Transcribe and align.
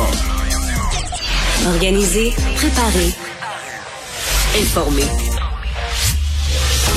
Dumont. 0.00 1.72
Organiser, 1.74 2.32
préparer, 2.56 3.10
informer. 4.58 5.04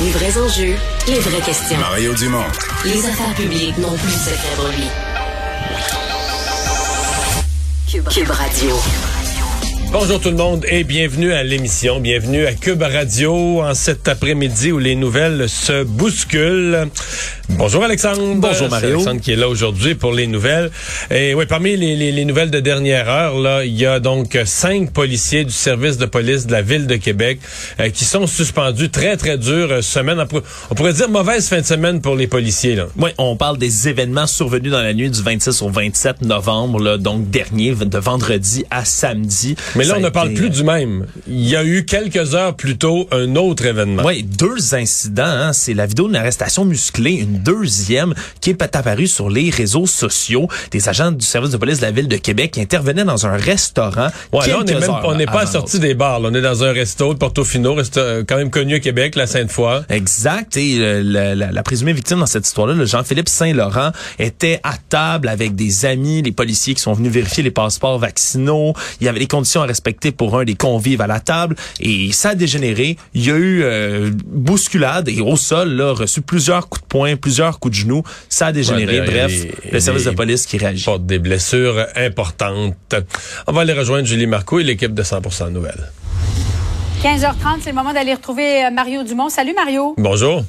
Les 0.03 0.11
vrais 0.11 0.37
enjeux, 0.37 0.75
les 1.07 1.19
vraies 1.19 1.41
questions. 1.41 1.77
Mario 1.77 2.13
Dumont. 2.13 2.43
Les 2.85 3.05
affaires 3.05 3.33
publiques 3.35 3.77
n'ont 3.77 3.95
plus 3.97 4.07
de 4.07 4.19
secret 4.19 4.55
pour 4.55 4.67
lui. 4.69 4.87
Cube, 7.91 8.07
Cube 8.09 8.29
Radio. 8.29 8.75
Bonjour 9.91 10.19
tout 10.19 10.29
le 10.29 10.37
monde 10.37 10.65
et 10.69 10.83
bienvenue 10.83 11.33
à 11.33 11.43
l'émission, 11.43 11.99
bienvenue 11.99 12.47
à 12.47 12.53
Cube 12.53 12.81
Radio 12.81 13.61
en 13.61 13.75
cet 13.75 14.07
après-midi 14.07 14.71
où 14.71 14.79
les 14.79 14.95
nouvelles 14.95 15.47
se 15.47 15.83
bousculent. 15.83 16.87
Bonjour 17.49 17.83
Alexandre. 17.83 18.21
Bonjour 18.37 18.69
Mario. 18.69 18.95
Alexandre 18.95 19.21
qui 19.21 19.31
est 19.31 19.35
là 19.35 19.49
aujourd'hui 19.49 19.95
pour 19.95 20.13
les 20.13 20.27
nouvelles. 20.27 20.71
Et 21.11 21.33
oui, 21.33 21.45
parmi 21.45 21.75
les, 21.75 21.95
les, 21.95 22.11
les, 22.11 22.25
nouvelles 22.25 22.49
de 22.49 22.61
dernière 22.61 23.09
heure, 23.09 23.37
là, 23.37 23.65
il 23.65 23.77
y 23.77 23.85
a 23.85 23.99
donc 23.99 24.37
cinq 24.45 24.91
policiers 24.91 25.43
du 25.43 25.51
service 25.51 25.97
de 25.97 26.05
police 26.05 26.47
de 26.47 26.53
la 26.53 26.61
ville 26.61 26.87
de 26.87 26.95
Québec 26.95 27.39
euh, 27.79 27.89
qui 27.89 28.05
sont 28.05 28.27
suspendus 28.27 28.89
très 28.89 29.17
très 29.17 29.37
dur 29.37 29.67
euh, 29.71 29.81
semaine. 29.81 30.23
On 30.71 30.75
pourrait 30.75 30.93
dire 30.93 31.09
mauvaise 31.09 31.49
fin 31.49 31.59
de 31.59 31.65
semaine 31.65 31.99
pour 31.99 32.15
les 32.15 32.27
policiers. 32.27 32.75
Là. 32.75 32.87
Oui, 32.97 33.11
on 33.17 33.35
parle 33.35 33.57
des 33.57 33.89
événements 33.89 34.27
survenus 34.27 34.71
dans 34.71 34.81
la 34.81 34.93
nuit 34.93 35.09
du 35.09 35.21
26 35.21 35.61
au 35.63 35.69
27 35.69 36.21
novembre, 36.21 36.79
là, 36.81 36.97
donc 36.97 37.29
dernier, 37.29 37.75
de 37.75 37.97
vendredi 37.97 38.63
à 38.71 38.85
samedi. 38.85 39.55
Mais 39.75 39.83
là, 39.83 39.95
on 39.97 40.01
ne 40.01 40.09
parle 40.09 40.33
plus 40.33 40.49
du 40.49 40.63
même. 40.63 41.07
Il 41.27 41.47
y 41.47 41.57
a 41.57 41.63
eu 41.65 41.85
quelques 41.85 42.35
heures 42.35 42.55
plus 42.55 42.77
tôt 42.77 43.07
un 43.11 43.35
autre 43.35 43.65
événement. 43.65 44.03
Oui, 44.05 44.23
deux 44.23 44.73
incidents. 44.73 45.23
Hein. 45.25 45.53
C'est 45.53 45.73
la 45.73 45.85
vidéo 45.85 46.07
d'une 46.07 46.15
arrestation 46.15 46.63
musclée, 46.65 47.13
une 47.13 47.32
deuxième 47.33 48.13
qui 48.41 48.49
est 48.49 48.61
apparue 48.61 49.07
sur 49.07 49.29
les 49.29 49.49
réseaux 49.49 49.85
sociaux. 49.85 50.47
Des 50.71 50.89
agents 50.89 51.11
du 51.11 51.25
service 51.25 51.51
de 51.51 51.57
police 51.57 51.77
de 51.77 51.83
la 51.83 51.91
ville 51.91 52.07
de 52.07 52.17
Québec 52.17 52.51
qui 52.51 52.61
intervenaient 52.61 53.03
dans 53.03 53.25
un 53.25 53.37
restaurant. 53.37 54.07
Ouais, 54.31 54.47
là, 54.47 54.57
on 54.59 54.63
n'est 54.63 54.79
même 54.79 54.91
on 55.03 55.15
n'est 55.15 55.25
pas 55.25 55.45
sorti 55.45 55.79
des 55.79 55.93
bars. 55.93 56.19
Là. 56.19 56.29
On 56.31 56.35
est 56.35 56.41
dans 56.41 56.63
un 56.63 56.71
resto 56.71 57.13
de 57.13 57.19
Portofino, 57.19 57.73
resto 57.75 57.99
euh, 57.99 58.23
quand 58.27 58.37
même 58.37 58.49
connu 58.49 58.75
à 58.75 58.79
Québec, 58.79 59.15
la 59.15 59.27
Sainte-Foy. 59.27 59.83
Exact. 59.89 60.57
Et 60.57 60.77
euh, 60.79 61.01
la, 61.03 61.35
la, 61.35 61.51
la, 61.51 61.63
présumée 61.63 61.93
victime 61.93 62.19
dans 62.19 62.25
cette 62.25 62.45
histoire-là, 62.45 62.73
le 62.73 62.85
Jean-Philippe 62.85 63.29
Saint-Laurent, 63.29 63.91
était 64.19 64.59
à 64.63 64.75
table 64.89 65.27
avec 65.27 65.55
des 65.55 65.85
amis, 65.85 66.21
les 66.21 66.31
policiers 66.31 66.73
qui 66.73 66.81
sont 66.81 66.93
venus 66.93 67.11
vérifier 67.11 67.43
les 67.43 67.51
passeports 67.51 67.99
vaccinaux. 67.99 68.73
Il 68.99 69.05
y 69.05 69.07
avait 69.07 69.19
les 69.19 69.27
conditions 69.27 69.61
à 69.61 69.65
respecter 69.65 70.11
pour 70.11 70.37
un 70.37 70.43
des 70.43 70.55
convives 70.55 71.01
à 71.01 71.07
la 71.07 71.19
table 71.19 71.55
et 71.79 72.11
ça 72.11 72.29
a 72.29 72.35
dégénéré. 72.35 72.97
Il 73.13 73.25
y 73.25 73.31
a 73.31 73.35
eu 73.35 73.63
euh, 73.63 74.11
bousculade 74.25 75.09
et 75.09 75.21
au 75.21 75.35
sol, 75.35 75.69
là, 75.69 75.93
reçu 75.93 76.21
plusieurs 76.21 76.69
coups 76.69 76.83
de 76.83 76.87
poing, 76.87 77.15
plusieurs 77.23 77.59
coups 77.59 77.77
de 77.77 77.81
genoux. 77.81 78.03
Ça 78.27 78.47
a 78.47 78.51
dégénéré. 78.51 78.99
Ouais, 78.99 79.07
Bref, 79.07 79.31
les, 79.31 79.71
le 79.71 79.79
service 79.79 80.03
de 80.03 80.11
police 80.11 80.45
qui 80.45 80.57
réagit. 80.57 80.83
Porte 80.83 81.05
des 81.05 81.19
blessures 81.19 81.87
importantes. 81.95 82.95
On 83.47 83.53
va 83.53 83.61
aller 83.61 83.71
rejoindre 83.71 84.05
Julie 84.05 84.27
Marco 84.27 84.59
et 84.59 84.63
l'équipe 84.63 84.93
de 84.93 85.03
100% 85.03 85.49
Nouvelles. 85.49 85.89
15h30, 87.01 87.61
c'est 87.61 87.69
le 87.69 87.75
moment 87.75 87.93
d'aller 87.93 88.13
retrouver 88.13 88.69
Mario 88.71 89.03
Dumont. 89.03 89.29
Salut 89.29 89.53
Mario. 89.53 89.95
Bonjour. 89.97 90.43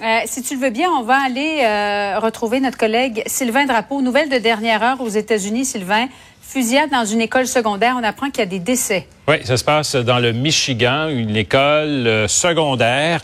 Euh, 0.00 0.18
si 0.26 0.42
tu 0.42 0.54
le 0.54 0.60
veux 0.60 0.70
bien, 0.70 0.90
on 0.90 1.02
va 1.02 1.16
aller 1.16 1.60
euh, 1.62 2.20
retrouver 2.20 2.60
notre 2.60 2.78
collègue 2.78 3.22
Sylvain 3.26 3.64
Drapeau. 3.64 4.00
Nouvelle 4.02 4.28
de 4.28 4.38
dernière 4.38 4.82
heure 4.82 5.00
aux 5.00 5.08
États-Unis, 5.08 5.64
Sylvain. 5.64 6.08
Fusillade 6.40 6.90
dans 6.90 7.04
une 7.04 7.20
école 7.20 7.46
secondaire. 7.46 7.96
On 7.98 8.04
apprend 8.04 8.30
qu'il 8.30 8.38
y 8.38 8.42
a 8.42 8.46
des 8.46 8.58
décès. 8.58 9.06
Oui, 9.26 9.36
ça 9.44 9.56
se 9.56 9.64
passe 9.64 9.96
dans 9.96 10.18
le 10.18 10.32
Michigan, 10.32 11.08
une 11.08 11.36
école 11.36 12.06
euh, 12.06 12.28
secondaire. 12.28 13.20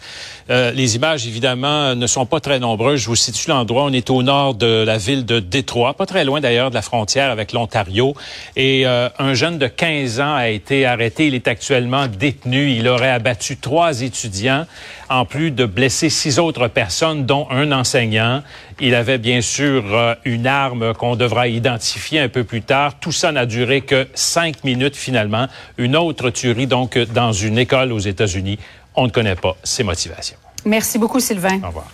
Euh, 0.50 0.73
les 0.73 0.97
images, 0.97 1.27
évidemment, 1.27 1.95
ne 1.95 2.06
sont 2.06 2.27
pas 2.27 2.39
très 2.39 2.59
nombreuses. 2.59 3.00
Je 3.00 3.06
vous 3.06 3.17
situe 3.17 3.48
l'endroit. 3.48 3.84
On 3.84 3.92
est 3.92 4.11
au 4.11 4.23
nord 4.23 4.55
de 4.55 4.84
la 4.84 4.98
ville 4.98 5.25
de 5.25 5.41
Détroit, 5.41 5.95
pas 5.95 6.05
très 6.05 6.25
loin 6.25 6.41
d'ailleurs 6.41 6.69
de 6.69 6.75
la 6.75 6.83
frontière 6.83 7.31
avec 7.31 7.53
l'Ontario. 7.53 8.15
Et 8.54 8.87
euh, 8.87 9.09
un 9.19 9.33
jeune 9.33 9.59
de 9.59 9.66
15 9.66 10.21
ans 10.21 10.34
a 10.34 10.49
été 10.49 10.84
arrêté. 10.84 11.28
Il 11.28 11.34
est 11.34 11.49
actuellement 11.49 12.09
détenu. 12.09 12.72
Il 12.72 12.88
aurait 12.88 13.10
abattu 13.10 13.56
trois 13.56 14.03
étudiants, 14.03 14.66
en 15.09 15.25
plus 15.25 15.50
de 15.50 15.65
blesser 15.65 16.10
six 16.10 16.38
autres 16.38 16.69
personnes, 16.69 17.25
dont 17.25 17.47
un 17.50 17.72
enseignant. 17.72 18.43
Il 18.81 18.94
avait 18.94 19.19
bien 19.19 19.41
sûr 19.41 19.83
euh, 19.94 20.15
une 20.27 20.47
arme 20.47 20.93
qu'on 20.93 21.16
devra 21.16 21.49
identifier 21.49 22.21
un 22.21 22.28
peu 22.28 22.44
plus 22.44 22.60
tard. 22.62 22.99
Tout 23.00 23.12
ça 23.12 23.33
n'a 23.33 23.47
duré 23.47 23.81
que 23.81 24.06
cinq 24.12 24.62
minutes 24.62 24.97
finalement. 24.97 25.47
Une 25.78 25.97
autre 25.97 26.28
tuerie 26.28 26.66
donc 26.66 26.99
dans 26.99 27.33
une 27.33 27.56
école 27.56 27.93
aux 27.93 27.99
États-Unis. 27.99 28.59
On 28.94 29.05
ne 29.05 29.10
connaît 29.10 29.37
pas 29.37 29.56
ses 29.62 29.82
motivations. 29.82 30.37
Merci 30.65 30.99
beaucoup, 30.99 31.21
Sylvain. 31.21 31.60
Au 31.62 31.69
revoir. 31.69 31.91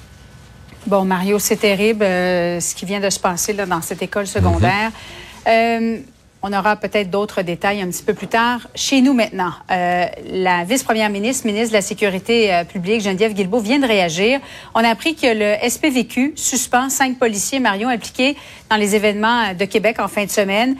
Bon, 0.87 1.05
Mario, 1.05 1.39
c'est 1.39 1.57
terrible 1.57 2.05
euh, 2.05 2.61
ce 2.61 2.75
qui 2.75 2.85
vient 2.87 3.01
de 3.01 3.11
se 3.11 3.19
passer 3.19 3.53
là, 3.53 3.67
dans 3.67 3.83
cette 3.83 4.03
école 4.03 4.27
secondaire. 4.27 4.91
Mm 4.91 5.49
-hmm. 5.49 5.99
euh, 5.99 6.01
on 6.43 6.53
aura 6.55 6.77
peut-être 6.77 7.11
d'autres 7.11 7.43
détails 7.43 7.83
un 7.83 7.89
petit 7.89 8.03
peu 8.03 8.15
plus 8.15 8.27
tard. 8.27 8.67
Chez 8.75 9.03
nous 9.03 9.13
maintenant, 9.13 9.53
euh, 9.71 10.07
la 10.31 10.65
vice-première 10.65 11.11
ministre, 11.11 11.47
ministre 11.47 11.71
de 11.71 11.75
la 11.75 11.83
Sécurité 11.83 12.53
euh, 12.55 12.65
publique, 12.65 13.03
Geneviève 13.03 13.35
Guilbeault, 13.35 13.61
vient 13.61 13.79
de 13.79 13.87
réagir. 13.87 14.41
On 14.75 14.83
a 14.83 14.89
appris 14.89 15.15
que 15.15 15.27
le 15.27 15.69
SPVQ 15.69 16.33
suspend 16.37 16.89
cinq 16.89 17.19
policiers, 17.19 17.61
Mario, 17.61 17.89
impliqués 17.89 18.37
dans 18.71 18.77
les 18.77 18.95
événements 18.95 19.53
de 19.53 19.65
Québec 19.67 19.99
en 20.01 20.09
fin 20.09 20.25
de 20.25 20.31
semaine. 20.31 20.77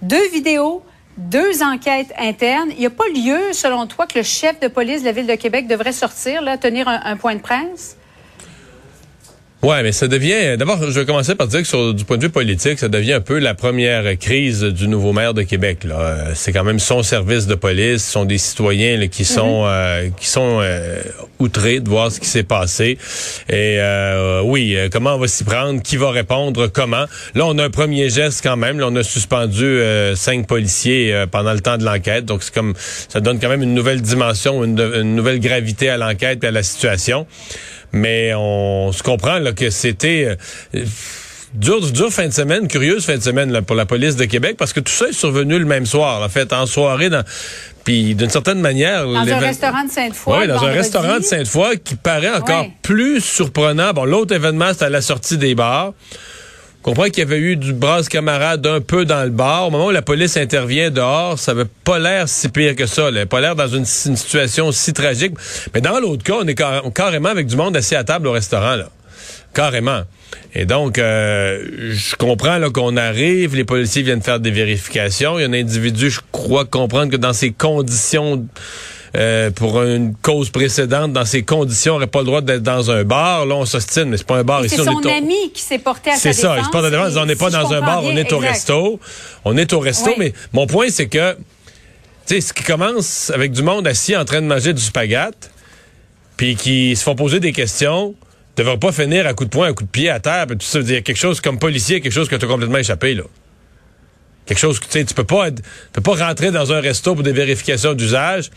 Deux 0.00 0.30
vidéos 0.30 0.82
deux 1.16 1.62
enquêtes 1.62 2.12
internes. 2.18 2.70
Il 2.72 2.78
n'y 2.78 2.86
a 2.86 2.90
pas 2.90 3.08
lieu, 3.14 3.52
selon 3.52 3.86
toi, 3.86 4.06
que 4.06 4.18
le 4.18 4.24
chef 4.24 4.60
de 4.60 4.68
police 4.68 5.00
de 5.00 5.06
la 5.06 5.12
Ville 5.12 5.26
de 5.26 5.34
Québec 5.34 5.66
devrait 5.66 5.92
sortir, 5.92 6.42
là, 6.42 6.56
tenir 6.56 6.88
un, 6.88 7.16
point 7.16 7.34
de 7.34 7.40
presse? 7.40 7.96
Ouais, 9.64 9.80
mais 9.84 9.92
ça 9.92 10.08
devient. 10.08 10.56
D'abord, 10.58 10.78
je 10.82 10.98
vais 10.98 11.06
commencer 11.06 11.36
par 11.36 11.46
dire 11.46 11.60
que 11.60 11.68
sur, 11.68 11.94
du 11.94 12.04
point 12.04 12.16
de 12.16 12.24
vue 12.24 12.30
politique, 12.30 12.80
ça 12.80 12.88
devient 12.88 13.12
un 13.12 13.20
peu 13.20 13.38
la 13.38 13.54
première 13.54 14.18
crise 14.18 14.64
du 14.64 14.88
nouveau 14.88 15.12
maire 15.12 15.34
de 15.34 15.42
Québec. 15.42 15.84
Là, 15.84 16.34
c'est 16.34 16.52
quand 16.52 16.64
même 16.64 16.80
son 16.80 17.04
service 17.04 17.46
de 17.46 17.54
police, 17.54 18.04
ce 18.04 18.10
sont 18.10 18.24
des 18.24 18.38
citoyens 18.38 18.96
là, 18.96 19.06
qui 19.06 19.24
sont 19.24 19.62
mm 19.62 19.66
-hmm. 19.66 19.70
euh, 19.70 20.10
qui 20.18 20.26
sont 20.26 20.58
euh, 20.60 21.00
outrés 21.38 21.78
de 21.78 21.88
voir 21.88 22.10
ce 22.10 22.18
qui 22.18 22.26
s'est 22.28 22.42
passé. 22.42 22.98
Et 23.48 23.76
euh, 23.78 24.42
oui, 24.44 24.76
comment 24.90 25.14
on 25.14 25.18
va 25.18 25.28
s'y 25.28 25.44
prendre 25.44 25.80
Qui 25.80 25.96
va 25.96 26.10
répondre 26.10 26.66
Comment? 26.66 27.06
Là, 27.36 27.46
on 27.46 27.56
a 27.58 27.64
un 27.64 27.70
premier 27.70 28.10
geste 28.10 28.40
quand 28.42 28.56
même. 28.56 28.80
Là, 28.80 28.86
on 28.88 28.96
a 28.96 29.04
suspendu 29.04 29.64
euh, 29.64 30.16
cinq 30.16 30.48
policiers 30.48 31.14
euh, 31.14 31.26
pendant 31.26 31.52
le 31.52 31.60
temps 31.60 31.78
de 31.78 31.84
l'enquête. 31.84 32.24
Donc, 32.24 32.42
c'est 32.42 32.54
comme 32.54 32.74
ça 33.12 33.20
donne 33.20 33.38
quand 33.38 33.48
même 33.48 33.62
une 33.62 33.74
nouvelle 33.74 34.02
dimension, 34.02 34.64
une, 34.64 34.80
une 34.80 35.14
nouvelle 35.14 35.38
gravité 35.38 35.88
à 35.88 35.96
l'enquête 35.96 36.42
et 36.42 36.48
à 36.48 36.50
la 36.50 36.64
situation 36.64 37.28
mais 37.92 38.32
on 38.34 38.92
se 38.92 39.02
comprend 39.02 39.38
là, 39.38 39.52
que 39.52 39.70
c'était 39.70 40.36
euh, 40.74 40.84
dur, 41.54 41.80
dur 41.80 42.12
fin 42.12 42.26
de 42.26 42.32
semaine, 42.32 42.68
curieuse 42.68 43.04
fin 43.04 43.16
de 43.16 43.22
semaine 43.22 43.52
là, 43.52 43.62
pour 43.62 43.76
la 43.76 43.86
police 43.86 44.16
de 44.16 44.24
Québec, 44.24 44.56
parce 44.58 44.72
que 44.72 44.80
tout 44.80 44.92
ça 44.92 45.08
est 45.08 45.12
survenu 45.12 45.58
le 45.58 45.64
même 45.64 45.86
soir, 45.86 46.22
en 46.22 46.28
fait, 46.28 46.52
en 46.52 46.66
soirée, 46.66 47.10
dans, 47.10 47.24
puis 47.84 48.14
d'une 48.14 48.30
certaine 48.30 48.60
manière... 48.60 49.06
Dans 49.06 49.18
un 49.20 49.38
restaurant 49.38 49.84
de 49.84 49.90
Sainte-Foy. 49.90 50.38
Oui, 50.40 50.46
dans 50.46 50.54
vendredi. 50.54 50.72
un 50.72 50.76
restaurant 50.76 51.18
de 51.18 51.24
Sainte-Foy 51.24 51.78
qui 51.78 51.96
paraît 51.96 52.34
encore 52.34 52.62
ouais. 52.62 52.72
plus 52.82 53.20
surprenant. 53.20 53.92
Bon, 53.92 54.04
l'autre 54.04 54.34
événement, 54.34 54.72
c'était 54.72 54.84
à 54.86 54.90
la 54.90 55.02
sortie 55.02 55.36
des 55.36 55.54
bars. 55.54 55.92
Comprend 56.82 57.04
qu'il 57.04 57.18
y 57.18 57.22
avait 57.22 57.38
eu 57.38 57.56
du 57.56 57.72
brasse 57.72 58.08
camarade 58.08 58.66
un 58.66 58.80
peu 58.80 59.04
dans 59.04 59.22
le 59.22 59.30
bar. 59.30 59.68
Au 59.68 59.70
moment 59.70 59.86
où 59.86 59.90
la 59.90 60.02
police 60.02 60.36
intervient 60.36 60.90
dehors, 60.90 61.38
ça 61.38 61.52
avait 61.52 61.64
pas 61.84 62.00
l'air 62.00 62.28
si 62.28 62.48
pire 62.48 62.74
que 62.74 62.86
ça. 62.86 63.10
Là. 63.10 63.24
Pas 63.24 63.40
l'air 63.40 63.54
dans 63.54 63.68
une, 63.68 63.84
situation 63.84 64.72
si 64.72 64.92
tragique. 64.92 65.34
Mais 65.74 65.80
dans 65.80 66.00
l'autre 66.00 66.24
cas, 66.24 66.38
on 66.42 66.46
est 66.46 66.56
car 66.56 66.82
carrément 66.92 67.28
avec 67.28 67.46
du 67.46 67.54
monde 67.54 67.76
assis 67.76 67.94
à 67.94 68.02
table 68.02 68.26
au 68.26 68.32
restaurant. 68.32 68.74
Là. 68.74 68.88
Carrément. 69.54 70.02
Et 70.54 70.64
donc, 70.64 70.98
euh, 70.98 71.64
je 71.90 72.16
comprends 72.16 72.58
qu'on 72.70 72.96
arrive, 72.96 73.54
les 73.54 73.64
policiers 73.64 74.02
viennent 74.02 74.22
faire 74.22 74.40
des 74.40 74.50
vérifications. 74.50 75.38
Il 75.38 75.42
y 75.42 75.44
a 75.44 75.48
un 75.48 75.52
individu, 75.52 76.10
je 76.10 76.20
crois 76.32 76.64
comprendre 76.64 77.12
que 77.12 77.16
dans 77.16 77.32
ces 77.32 77.52
conditions... 77.52 78.44
Euh, 79.14 79.50
pour 79.50 79.82
une 79.82 80.14
cause 80.14 80.48
précédente, 80.48 81.12
dans 81.12 81.26
ces 81.26 81.42
conditions, 81.42 81.92
on 81.92 81.96
n'aurait 81.96 82.06
pas 82.06 82.20
le 82.20 82.24
droit 82.24 82.40
d'être 82.40 82.62
dans 82.62 82.90
un 82.90 83.04
bar. 83.04 83.44
Là, 83.44 83.56
on 83.56 83.66
s'ostine, 83.66 84.04
mais 84.04 84.16
c'est 84.16 84.26
pas 84.26 84.38
un 84.38 84.44
bar. 84.44 84.62
C'est 84.66 84.76
son 84.76 85.06
ami 85.06 85.52
qui 85.52 85.60
s'est 85.60 85.78
porté 85.78 86.10
à 86.10 86.14
sa 86.14 86.20
C'est 86.20 86.32
ça, 86.32 86.56
il 86.58 86.64
se 86.64 86.70
porte 86.70 86.86
à 86.86 86.90
défense. 86.90 87.12
On 87.16 87.26
n'est 87.26 87.36
pas 87.36 87.50
dans 87.50 87.72
un 87.72 87.80
bar, 87.80 88.00
bien, 88.00 88.10
on 88.10 88.16
est 88.16 88.20
exact. 88.20 88.32
au 88.32 88.38
resto. 88.38 89.00
On 89.44 89.56
est 89.58 89.72
au 89.74 89.80
resto, 89.80 90.10
oui. 90.10 90.14
mais 90.18 90.32
mon 90.54 90.66
point, 90.66 90.86
c'est 90.88 91.08
que, 91.08 91.34
tu 91.34 91.40
sais, 92.26 92.40
ce 92.40 92.54
qui 92.54 92.64
commence 92.64 93.30
avec 93.30 93.52
du 93.52 93.62
monde 93.62 93.86
assis 93.86 94.16
en 94.16 94.24
train 94.24 94.40
de 94.40 94.46
manger 94.46 94.72
du 94.72 94.82
spaghette, 94.82 95.50
puis 96.38 96.56
qui 96.56 96.96
se 96.96 97.02
font 97.02 97.14
poser 97.14 97.38
des 97.38 97.52
questions, 97.52 98.14
ne 98.56 98.62
devrait 98.64 98.78
pas 98.78 98.92
finir 98.92 99.26
à 99.26 99.34
coup 99.34 99.44
de 99.44 99.50
poing, 99.50 99.68
à 99.68 99.72
coup 99.74 99.84
de 99.84 99.90
pied 99.90 100.08
à 100.08 100.20
terre, 100.20 100.46
puis 100.46 100.56
tout 100.56 100.66
ça. 100.66 100.78
Il 100.78 100.90
y 100.90 100.96
a 100.96 101.02
quelque 101.02 101.16
chose 101.18 101.42
comme 101.42 101.58
policier, 101.58 102.00
quelque 102.00 102.12
chose 102.12 102.30
que 102.30 102.36
tu 102.36 102.46
as 102.46 102.48
complètement 102.48 102.78
échappé, 102.78 103.14
là. 103.14 103.24
Quelque 104.46 104.58
chose 104.58 104.80
que 104.80 104.86
tu 104.86 104.92
sais, 104.92 105.04
tu 105.04 105.14
peux 105.14 105.24
pas, 105.24 105.50
tu 105.50 105.62
peux 105.92 106.02
pas 106.02 106.26
rentrer 106.26 106.50
dans 106.50 106.72
un 106.72 106.80
resto 106.80 107.14
pour 107.14 107.22
des 107.22 107.32
vérifications 107.32 107.94
d'usage, 107.94 108.50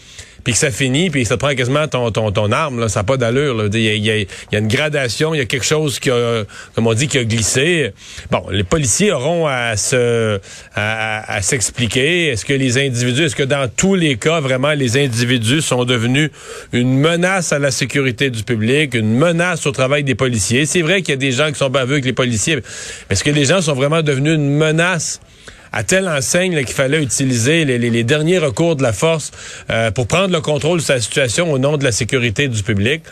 puis 0.45 0.53
que 0.53 0.59
ça 0.59 0.69
finit, 0.69 1.09
puis 1.09 1.25
ça 1.25 1.35
te 1.35 1.39
prend 1.39 1.55
quasiment 1.55 1.87
ton, 1.87 2.11
ton, 2.11 2.31
ton 2.31 2.51
arme, 2.51 2.79
là, 2.79 2.87
ça 2.87 2.99
n'a 2.99 3.03
pas 3.03 3.17
d'allure. 3.17 3.67
Il 3.73 3.79
y 3.79 3.89
a, 3.89 4.15
y, 4.15 4.27
y 4.51 4.55
a, 4.55 4.59
une 4.59 4.67
gradation, 4.67 5.33
il 5.33 5.39
y 5.39 5.41
a 5.41 5.45
quelque 5.45 5.65
chose 5.65 5.99
qui 5.99 6.11
a, 6.11 6.43
comme 6.75 6.85
on 6.85 6.93
dit, 6.93 7.07
qui 7.07 7.17
a 7.17 7.23
glissé. 7.23 7.93
Bon, 8.29 8.43
les 8.51 8.63
policiers 8.63 9.11
auront 9.11 9.47
à 9.47 9.75
se 9.75 10.39
à, 10.75 11.35
à 11.35 11.41
s'expliquer. 11.41 12.27
Est-ce 12.27 12.45
que 12.45 12.53
les 12.53 12.77
individus, 12.77 13.23
est-ce 13.23 13.35
que 13.35 13.43
dans 13.43 13.67
tous 13.67 13.95
les 13.95 14.17
cas, 14.17 14.39
vraiment, 14.39 14.73
les 14.73 14.97
individus 14.97 15.61
sont 15.61 15.83
devenus 15.83 16.29
une 16.73 16.97
menace 16.97 17.51
à 17.51 17.57
la 17.57 17.71
sécurité 17.71 18.29
du 18.29 18.43
public, 18.43 18.93
une 18.93 19.15
menace 19.15 19.65
au 19.65 19.71
travail 19.71 20.03
des 20.03 20.15
policiers? 20.15 20.67
C'est 20.67 20.83
vrai 20.83 21.01
qu'il 21.01 21.13
y 21.13 21.13
a 21.13 21.17
des 21.17 21.31
gens 21.31 21.51
qui 21.51 21.57
sont 21.57 21.71
baveux 21.71 21.93
avec 21.93 22.05
les 22.05 22.13
policiers, 22.13 22.57
mais 22.57 22.63
est-ce 23.09 23.23
que 23.23 23.31
les 23.31 23.45
gens 23.45 23.61
sont 23.61 23.73
vraiment 23.73 24.03
devenus 24.03 24.35
une 24.35 24.55
menace 24.55 25.21
à 25.71 25.83
telle 25.83 26.07
enseigne 26.07 26.63
qu'il 26.63 26.75
fallait 26.75 27.01
utiliser 27.01 27.65
les, 27.65 27.77
les, 27.77 27.89
les, 27.89 28.03
derniers 28.03 28.37
recours 28.37 28.75
de 28.75 28.83
la 28.83 28.93
force 28.93 29.31
euh, 29.69 29.91
pour 29.91 30.07
prendre 30.07 30.31
le 30.33 30.41
contrôle 30.41 30.79
de 30.79 30.83
sa 30.83 30.99
situation 30.99 31.51
au 31.51 31.57
nom 31.57 31.77
de 31.77 31.83
la 31.83 31.91
sécurité 31.91 32.47
du 32.47 32.63
public. 32.63 33.03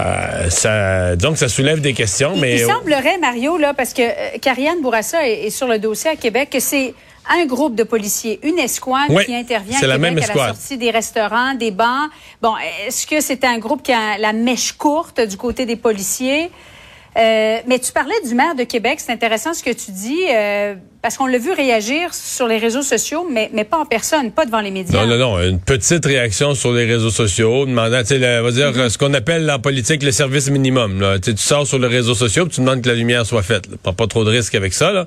Euh, 0.00 0.48
ça, 0.50 1.16
donc, 1.16 1.36
ça 1.36 1.48
soulève 1.48 1.80
des 1.80 1.92
questions. 1.92 2.32
Il, 2.34 2.40
mais 2.40 2.54
il 2.60 2.66
semblerait, 2.66 3.18
Mario, 3.18 3.58
là, 3.58 3.74
parce 3.74 3.92
que 3.92 4.02
euh, 4.02 4.38
Karianne 4.40 4.80
Bourassa 4.80 5.26
est, 5.28 5.46
est, 5.46 5.50
sur 5.50 5.68
le 5.68 5.78
dossier 5.78 6.10
à 6.10 6.16
Québec, 6.16 6.50
que 6.50 6.60
c'est 6.60 6.94
un 7.30 7.46
groupe 7.46 7.74
de 7.74 7.84
policiers, 7.84 8.40
une 8.42 8.58
escouade 8.58 9.10
oui, 9.10 9.24
qui 9.24 9.34
intervient 9.34 9.76
à, 9.76 9.80
Québec 9.80 9.88
la, 9.88 9.98
même 9.98 10.18
escouade. 10.18 10.38
à 10.38 10.46
la 10.48 10.54
sortie 10.54 10.76
des 10.76 10.90
restaurants, 10.90 11.54
des 11.54 11.70
bancs. 11.70 12.10
Bon, 12.40 12.54
est-ce 12.86 13.06
que 13.06 13.20
c'est 13.20 13.44
un 13.44 13.58
groupe 13.58 13.82
qui 13.82 13.92
a 13.92 14.18
la 14.18 14.32
mèche 14.32 14.72
courte 14.72 15.20
du 15.20 15.36
côté 15.36 15.66
des 15.66 15.76
policiers? 15.76 16.50
Euh, 17.16 17.58
mais 17.66 17.78
tu 17.78 17.92
parlais 17.92 18.20
du 18.24 18.34
maire 18.34 18.54
de 18.54 18.64
Québec, 18.64 18.98
c'est 18.98 19.12
intéressant 19.12 19.52
ce 19.52 19.62
que 19.62 19.70
tu 19.70 19.90
dis, 19.90 20.24
euh, 20.30 20.74
parce 21.02 21.16
qu'on 21.16 21.26
l'a 21.26 21.38
vu 21.38 21.50
réagir 21.52 22.14
sur 22.14 22.46
les 22.46 22.58
réseaux 22.58 22.82
sociaux, 22.82 23.26
mais, 23.30 23.50
mais 23.52 23.64
pas 23.64 23.78
en 23.78 23.84
personne, 23.84 24.30
pas 24.30 24.46
devant 24.46 24.60
les 24.60 24.70
médias. 24.70 25.04
Non, 25.04 25.08
non, 25.08 25.18
non, 25.18 25.40
une 25.42 25.58
petite 25.58 26.06
réaction 26.06 26.54
sur 26.54 26.72
les 26.72 26.86
réseaux 26.86 27.10
sociaux, 27.10 27.66
demandant, 27.66 28.00
tu 28.02 28.18
sais, 28.20 28.38
on 28.38 28.44
va 28.44 28.50
dire, 28.52 28.70
mm 28.70 28.76
-hmm. 28.76 28.88
ce 28.88 28.98
qu'on 28.98 29.12
appelle 29.12 29.50
en 29.50 29.58
politique 29.58 30.02
le 30.04 30.12
service 30.12 30.48
minimum. 30.48 31.00
Là. 31.00 31.18
Tu 31.18 31.36
sors 31.36 31.66
sur 31.66 31.80
les 31.80 31.88
réseaux 31.88 32.14
sociaux, 32.14 32.46
tu 32.46 32.60
demandes 32.60 32.82
que 32.82 32.88
la 32.88 32.94
lumière 32.94 33.26
soit 33.26 33.42
faite. 33.42 33.64
Pas, 33.82 33.92
pas 33.92 34.06
trop 34.06 34.24
de 34.24 34.30
risques 34.30 34.54
avec 34.54 34.72
ça, 34.72 34.92
là. 34.92 35.06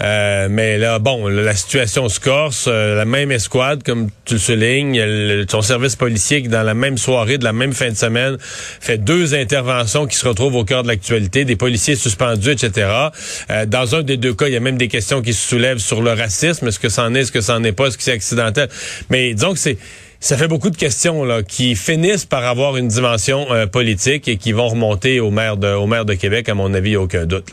Euh, 0.00 0.48
mais 0.50 0.78
là, 0.78 0.98
bon, 0.98 1.28
la 1.28 1.54
situation 1.54 2.08
se 2.08 2.20
corse, 2.20 2.66
euh, 2.68 2.94
la 2.96 3.04
même 3.04 3.30
escouade, 3.30 3.82
comme 3.82 4.08
tu 4.24 4.34
le 4.34 4.40
soulignes, 4.40 4.98
le, 5.00 5.46
son 5.48 5.62
service 5.62 5.96
policier 5.96 6.42
qui, 6.42 6.48
dans 6.48 6.62
la 6.62 6.74
même 6.74 6.98
soirée, 6.98 7.38
de 7.38 7.44
la 7.44 7.52
même 7.52 7.72
fin 7.72 7.90
de 7.90 7.96
semaine, 7.96 8.36
fait 8.40 8.98
deux 8.98 9.34
interventions 9.34 10.06
qui 10.06 10.16
se 10.16 10.26
retrouvent 10.26 10.56
au 10.56 10.64
cœur 10.64 10.82
de 10.82 10.88
l'actualité, 10.88 11.44
des 11.44 11.56
policiers 11.56 11.96
suspendus, 11.96 12.50
etc. 12.50 12.70
Euh, 13.50 13.66
dans 13.66 13.94
un 13.94 14.02
des 14.02 14.16
deux 14.16 14.34
cas, 14.34 14.48
il 14.48 14.54
y 14.54 14.56
a 14.56 14.60
même 14.60 14.78
des 14.78 14.88
questions 14.88 15.22
qui 15.26 15.34
se 15.34 15.48
soulèvent 15.48 15.78
sur 15.78 16.00
le 16.00 16.12
racisme. 16.12 16.68
Est-ce 16.68 16.78
que 16.78 16.88
c'en 16.88 17.14
est, 17.14 17.20
est-ce 17.20 17.32
que 17.32 17.40
c'en 17.40 17.62
est 17.64 17.72
pas, 17.72 17.86
est-ce 17.88 17.98
que 17.98 18.04
c'est 18.04 18.12
accidentel? 18.12 18.68
Mais 19.10 19.34
disons 19.34 19.52
que 19.52 19.58
c'est 19.58 19.76
ça 20.20 20.36
fait 20.36 20.48
beaucoup 20.48 20.70
de 20.70 20.76
questions 20.76 21.24
là, 21.24 21.42
qui 21.42 21.76
finissent 21.76 22.24
par 22.24 22.44
avoir 22.44 22.76
une 22.76 22.88
dimension 22.88 23.52
euh, 23.52 23.66
politique 23.66 24.28
et 24.28 24.38
qui 24.38 24.52
vont 24.52 24.68
remonter 24.68 25.20
au 25.20 25.30
maire 25.30 25.56
de, 25.56 25.72
au 25.72 25.86
maire 25.86 26.04
de 26.04 26.14
Québec, 26.14 26.48
à 26.48 26.54
mon 26.54 26.72
avis, 26.72 26.92
il 26.92 26.96
a 26.96 27.00
aucun 27.02 27.26
doute. 27.26 27.48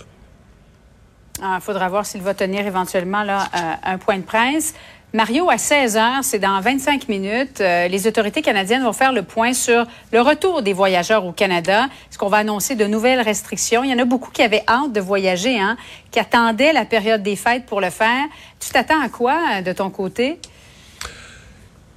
Il 1.40 1.44
ah, 1.46 1.60
faudra 1.60 1.90
voir 1.90 2.06
s'il 2.06 2.22
va 2.22 2.34
tenir 2.34 2.66
éventuellement 2.66 3.24
là, 3.24 3.48
euh, 3.56 3.74
un 3.84 3.98
point 3.98 4.18
de 4.18 4.24
presse. 4.24 4.76
Mario, 5.16 5.48
à 5.52 5.60
16 5.60 5.96
heures, 5.96 6.24
c'est 6.24 6.40
dans 6.40 6.60
25 6.60 7.08
minutes, 7.08 7.62
euh, 7.62 7.88
les 7.88 8.08
autorités 8.08 8.42
canadiennes 8.42 8.82
vont 8.82 8.94
faire 8.94 9.14
le 9.14 9.22
point 9.22 9.54
sur 9.54 9.86
le 10.12 10.22
retour 10.22 10.64
des 10.64 10.74
voyageurs 10.74 11.24
au 11.24 11.32
Canada. 11.32 11.84
Est-ce 12.10 12.18
qu'on 12.18 12.30
va 12.30 12.38
annoncer 12.38 12.74
de 12.74 12.86
nouvelles 12.86 13.22
restrictions? 13.22 13.84
Il 13.84 13.92
y 13.92 13.94
en 13.94 14.00
a 14.00 14.06
beaucoup 14.06 14.32
qui 14.32 14.42
avaient 14.42 14.64
hâte 14.68 14.92
de 14.92 15.00
voyager, 15.00 15.60
hein, 15.60 15.78
qui 16.10 16.18
attendaient 16.18 16.74
la 16.74 16.86
période 16.86 17.22
des 17.22 17.36
fêtes 17.36 17.68
pour 17.68 17.80
le 17.80 17.92
faire. 17.92 18.24
Tu 18.60 18.72
t'attends 18.72 19.00
à 19.04 19.10
quoi 19.10 19.38
euh, 19.52 19.62
de 19.62 19.72
ton 19.72 19.92
côté? 19.92 20.40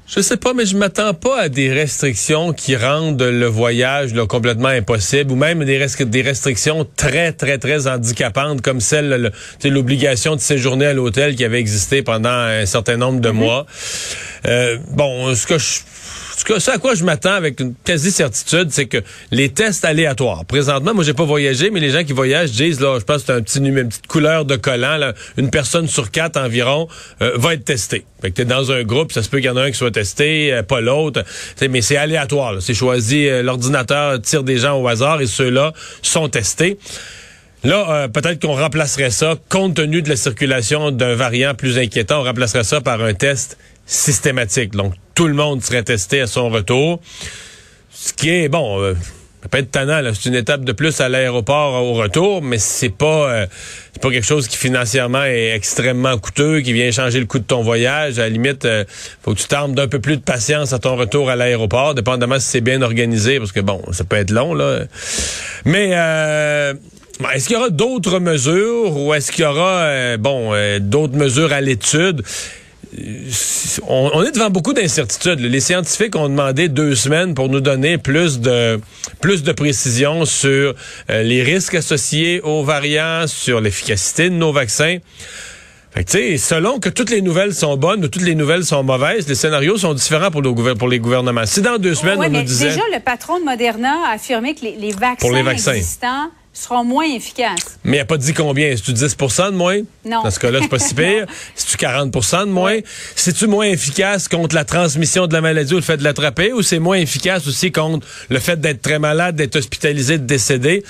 Je 0.08 0.20
sais 0.20 0.36
pas, 0.36 0.54
mais 0.54 0.66
je 0.66 0.76
m'attends 0.76 1.14
pas 1.14 1.40
à 1.42 1.48
des 1.48 1.72
restrictions 1.72 2.52
qui 2.52 2.76
rendent 2.76 3.20
le 3.20 3.46
voyage 3.46 4.14
là, 4.14 4.24
complètement 4.24 4.68
impossible, 4.68 5.32
ou 5.32 5.36
même 5.36 5.64
des, 5.64 5.78
res 5.78 6.04
des 6.06 6.22
restrictions 6.22 6.86
très, 6.96 7.32
très, 7.32 7.58
très 7.58 7.88
handicapantes, 7.88 8.62
comme 8.62 8.80
celle, 8.80 9.32
l'obligation 9.64 10.36
de 10.36 10.40
séjourner 10.40 10.86
à 10.86 10.92
l'hôtel 10.92 11.34
qui 11.34 11.44
avait 11.44 11.58
existé 11.58 12.02
pendant 12.02 12.28
un 12.30 12.66
certain 12.66 12.96
nombre 12.96 13.20
de 13.20 13.30
mm 13.30 13.32
-hmm. 13.32 13.44
mois. 13.44 13.66
Euh, 14.46 14.78
bon, 14.90 15.34
ce 15.34 15.44
que 15.46 15.58
je 15.58 15.80
ce 16.36 16.70
à 16.70 16.78
quoi 16.78 16.94
je 16.94 17.04
m'attends 17.04 17.32
avec 17.32 17.60
une 17.60 17.74
quasi-certitude, 17.84 18.68
c'est 18.70 18.86
que 18.86 18.98
les 19.30 19.48
tests 19.48 19.84
aléatoires. 19.84 20.44
Présentement, 20.44 20.94
moi, 20.94 21.02
j'ai 21.02 21.14
pas 21.14 21.24
voyagé, 21.24 21.70
mais 21.70 21.80
les 21.80 21.90
gens 21.90 22.04
qui 22.04 22.12
voyagent 22.12 22.52
disent, 22.52 22.80
là, 22.80 22.98
je 22.98 23.04
pense 23.04 23.22
que 23.22 23.26
c'est 23.26 23.32
un 23.32 23.42
petit 23.42 23.60
numéro, 23.60 23.84
une 23.84 23.88
petite 23.88 24.06
couleur 24.06 24.44
de 24.44 24.56
collant, 24.56 25.12
une 25.36 25.50
personne 25.50 25.88
sur 25.88 26.10
quatre 26.10 26.36
environ 26.38 26.88
euh, 27.22 27.32
va 27.36 27.54
être 27.54 27.64
testée. 27.64 28.04
Fait 28.20 28.30
que 28.30 28.36
t'es 28.36 28.44
dans 28.44 28.72
un 28.72 28.82
groupe, 28.82 29.12
ça 29.12 29.22
se 29.22 29.28
peut 29.28 29.38
qu'il 29.38 29.46
y 29.46 29.50
en 29.50 29.56
a 29.56 29.62
un 29.62 29.70
qui 29.70 29.76
soit 29.76 29.90
testé, 29.90 30.52
euh, 30.52 30.62
pas 30.62 30.80
l'autre. 30.80 31.24
Mais 31.70 31.80
c'est 31.80 31.96
aléatoire. 31.96 32.60
C'est 32.60 32.74
choisi, 32.74 33.28
euh, 33.28 33.42
l'ordinateur 33.42 34.20
tire 34.20 34.42
des 34.42 34.58
gens 34.58 34.80
au 34.80 34.88
hasard 34.88 35.20
et 35.20 35.26
ceux-là 35.26 35.72
sont 36.02 36.28
testés. 36.28 36.78
Là, 37.64 37.86
euh, 37.90 38.08
peut-être 38.08 38.40
qu'on 38.40 38.54
remplacerait 38.54 39.10
ça, 39.10 39.34
compte 39.48 39.74
tenu 39.74 40.02
de 40.02 40.08
la 40.08 40.16
circulation 40.16 40.90
d'un 40.90 41.14
variant 41.14 41.54
plus 41.54 41.78
inquiétant, 41.78 42.20
on 42.20 42.24
remplacerait 42.24 42.64
ça 42.64 42.80
par 42.80 43.02
un 43.02 43.14
test 43.14 43.58
systématique. 43.86 44.72
Donc, 44.72 44.94
tout 45.14 45.28
le 45.28 45.34
monde 45.34 45.62
serait 45.62 45.82
testé 45.82 46.20
à 46.20 46.26
son 46.26 46.50
retour. 46.50 47.00
Ce 47.90 48.12
qui 48.12 48.28
est, 48.28 48.48
bon, 48.48 48.80
euh, 48.80 48.94
ça 49.46 49.48
peut 49.48 49.58
être 49.58 49.70
tannant, 49.70 50.02
c'est 50.12 50.28
une 50.28 50.34
étape 50.34 50.64
de 50.64 50.72
plus 50.72 51.00
à 51.00 51.08
l'aéroport 51.08 51.80
au 51.80 51.92
retour, 51.92 52.42
mais 52.42 52.58
c'est 52.58 52.88
pas 52.88 53.30
euh, 53.30 53.46
c'est 53.92 54.02
pas 54.02 54.10
quelque 54.10 54.26
chose 54.26 54.48
qui 54.48 54.56
financièrement 54.56 55.22
est 55.24 55.54
extrêmement 55.54 56.18
coûteux, 56.18 56.62
qui 56.62 56.72
vient 56.72 56.90
changer 56.90 57.20
le 57.20 57.26
coût 57.26 57.38
de 57.38 57.44
ton 57.44 57.62
voyage. 57.62 58.18
À 58.18 58.22
la 58.22 58.28
limite, 58.28 58.64
euh, 58.64 58.84
faut 59.22 59.34
que 59.34 59.38
tu 59.38 59.46
t'armes 59.46 59.76
d'un 59.76 59.86
peu 59.86 60.00
plus 60.00 60.16
de 60.16 60.22
patience 60.22 60.72
à 60.72 60.80
ton 60.80 60.96
retour 60.96 61.30
à 61.30 61.36
l'aéroport, 61.36 61.94
dépendamment 61.94 62.40
si 62.40 62.48
c'est 62.48 62.60
bien 62.60 62.82
organisé, 62.82 63.38
parce 63.38 63.52
que 63.52 63.60
bon, 63.60 63.80
ça 63.92 64.02
peut 64.02 64.16
être 64.16 64.32
long, 64.32 64.52
là. 64.52 64.80
Mais 65.64 65.90
euh, 65.92 66.74
est-ce 67.32 67.46
qu'il 67.46 67.54
y 67.54 67.56
aura 67.56 67.70
d'autres 67.70 68.18
mesures 68.18 68.96
ou 68.96 69.14
est-ce 69.14 69.30
qu'il 69.30 69.44
y 69.44 69.46
aura 69.46 69.82
euh, 69.82 70.16
bon 70.16 70.54
d'autres 70.80 71.16
mesures 71.16 71.52
à 71.52 71.60
l'étude? 71.60 72.24
On, 73.88 74.10
on, 74.14 74.22
est 74.22 74.32
devant 74.32 74.50
beaucoup 74.50 74.72
d'incertitudes. 74.72 75.40
Les 75.40 75.60
scientifiques 75.60 76.16
ont 76.16 76.28
demandé 76.28 76.68
deux 76.68 76.94
semaines 76.94 77.34
pour 77.34 77.48
nous 77.48 77.60
donner 77.60 77.98
plus 77.98 78.40
de 78.40 78.80
plus 79.20 79.42
de 79.42 79.52
précision 79.52 80.24
sur 80.24 80.74
euh, 81.10 81.22
les 81.22 81.42
risques 81.42 81.74
associés 81.74 82.40
aux 82.42 82.62
variants, 82.62 83.26
sur 83.26 83.60
l'efficacité 83.60 84.30
de 84.30 84.34
nos 84.34 84.52
vaccins. 84.52 84.98
Fait 85.92 86.04
que, 86.04 86.36
selon 86.36 86.78
que 86.78 86.90
toutes 86.90 87.10
les 87.10 87.22
nouvelles 87.22 87.54
sont 87.54 87.76
bonnes 87.76 88.04
ou 88.04 88.08
toutes 88.08 88.22
les 88.22 88.34
nouvelles 88.34 88.64
sont 88.64 88.82
mauvaises, 88.82 89.26
les 89.28 89.34
scénarios 89.34 89.78
sont 89.78 89.94
différents 89.94 90.30
pour, 90.30 90.42
les 90.88 90.98
gouvernements. 90.98 91.46
Si 91.46 91.62
dans 91.62 91.78
deux 91.78 91.94
semaines, 91.94 92.18
ouais, 92.18 92.26
on 92.26 92.30
mais 92.30 92.40
nous 92.40 92.44
disait... 92.44 92.68
Déjà, 92.68 92.82
le 92.92 93.00
patron 93.00 93.38
de 93.38 93.44
Moderna 93.44 93.94
a 94.06 94.14
affirmé 94.14 94.54
que 94.54 94.60
les, 94.62 94.76
les 94.76 94.92
vaccins, 94.92 95.32
les 95.32 95.42
vaccins 95.42 95.72
existants 95.72 96.30
seront 96.56 96.84
moins 96.84 97.04
efficaces. 97.04 97.78
Mais 97.84 97.98
il 97.98 98.00
n'a 98.00 98.06
pas 98.06 98.16
dit 98.16 98.32
combien? 98.32 98.68
Est-ce-tu 98.68 98.92
10% 98.92 99.52
de 99.52 99.56
moins? 99.56 99.80
Non. 100.04 100.22
Dans 100.22 100.30
ce 100.30 100.40
cas-là, 100.40 100.60
c'est 100.62 100.68
pas 100.68 100.78
si 100.78 100.94
pire. 100.94 101.26
C'est-tu 101.54 101.76
40 101.76 102.10
de 102.10 102.44
moins? 102.50 102.74
Oui. 102.76 102.84
C'est-tu 103.14 103.46
moins 103.46 103.66
efficace 103.66 104.28
contre 104.28 104.54
la 104.54 104.64
transmission 104.64 105.26
de 105.26 105.34
la 105.34 105.40
maladie 105.40 105.74
ou 105.74 105.76
le 105.76 105.82
fait 105.82 105.98
de 105.98 106.04
l'attraper? 106.04 106.52
Ou 106.52 106.62
c'est 106.62 106.78
moins 106.78 106.96
efficace 106.96 107.46
aussi 107.46 107.70
contre 107.72 108.06
le 108.30 108.38
fait 108.38 108.60
d'être 108.60 108.80
très 108.80 108.98
malade, 108.98 109.36
d'être 109.36 109.56
hospitalisé, 109.56 110.18
de 110.18 110.24
décéder? 110.24 110.82